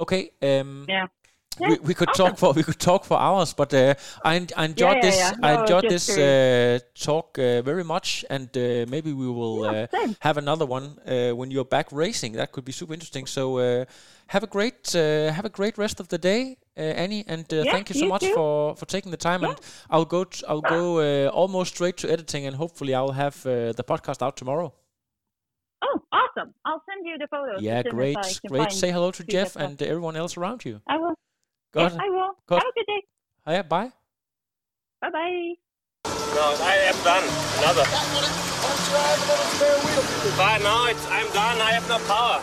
[0.00, 0.30] Okay.
[0.42, 1.06] Um, yeah.
[1.60, 2.26] We, Yeah, we could awesome.
[2.26, 3.94] talk for we could talk for hours, but uh,
[4.24, 5.16] I, I enjoyed yeah, this.
[5.18, 5.32] yeah.
[5.42, 9.86] I No, enjoyed this uh, talk uh, very much, and uh, maybe we will uh,
[10.20, 12.32] have another one uh, when you're back racing.
[12.32, 13.26] That could be super interesting.
[13.26, 13.84] So uh,
[14.28, 17.64] have a great uh, have a great rest of the day, uh, Annie, and uh,
[17.64, 18.34] thank you so you much too.
[18.34, 19.44] for for taking the time.
[19.44, 19.56] And
[19.90, 23.72] I'll go t- I'll go uh, almost straight to editing, and hopefully I'll have uh,
[23.72, 24.72] the podcast out tomorrow.
[25.82, 26.54] Oh, awesome!
[26.64, 27.60] I'll send you the photos.
[27.62, 28.16] Yeah, as soon as great,
[28.48, 28.72] great.
[28.72, 30.80] Say hello to Jeff and everyone else around you.
[30.88, 31.14] I will.
[31.74, 31.92] Good.
[31.92, 32.32] Yeah, I will.
[32.46, 32.54] Good.
[32.62, 33.02] Have a good day.
[33.48, 33.90] Yeah, bye.
[35.02, 35.54] Bye bye.
[36.06, 37.26] No, I am done.
[37.58, 37.82] Another.
[40.38, 41.58] But now it's, I'm done.
[41.60, 42.38] I have no power.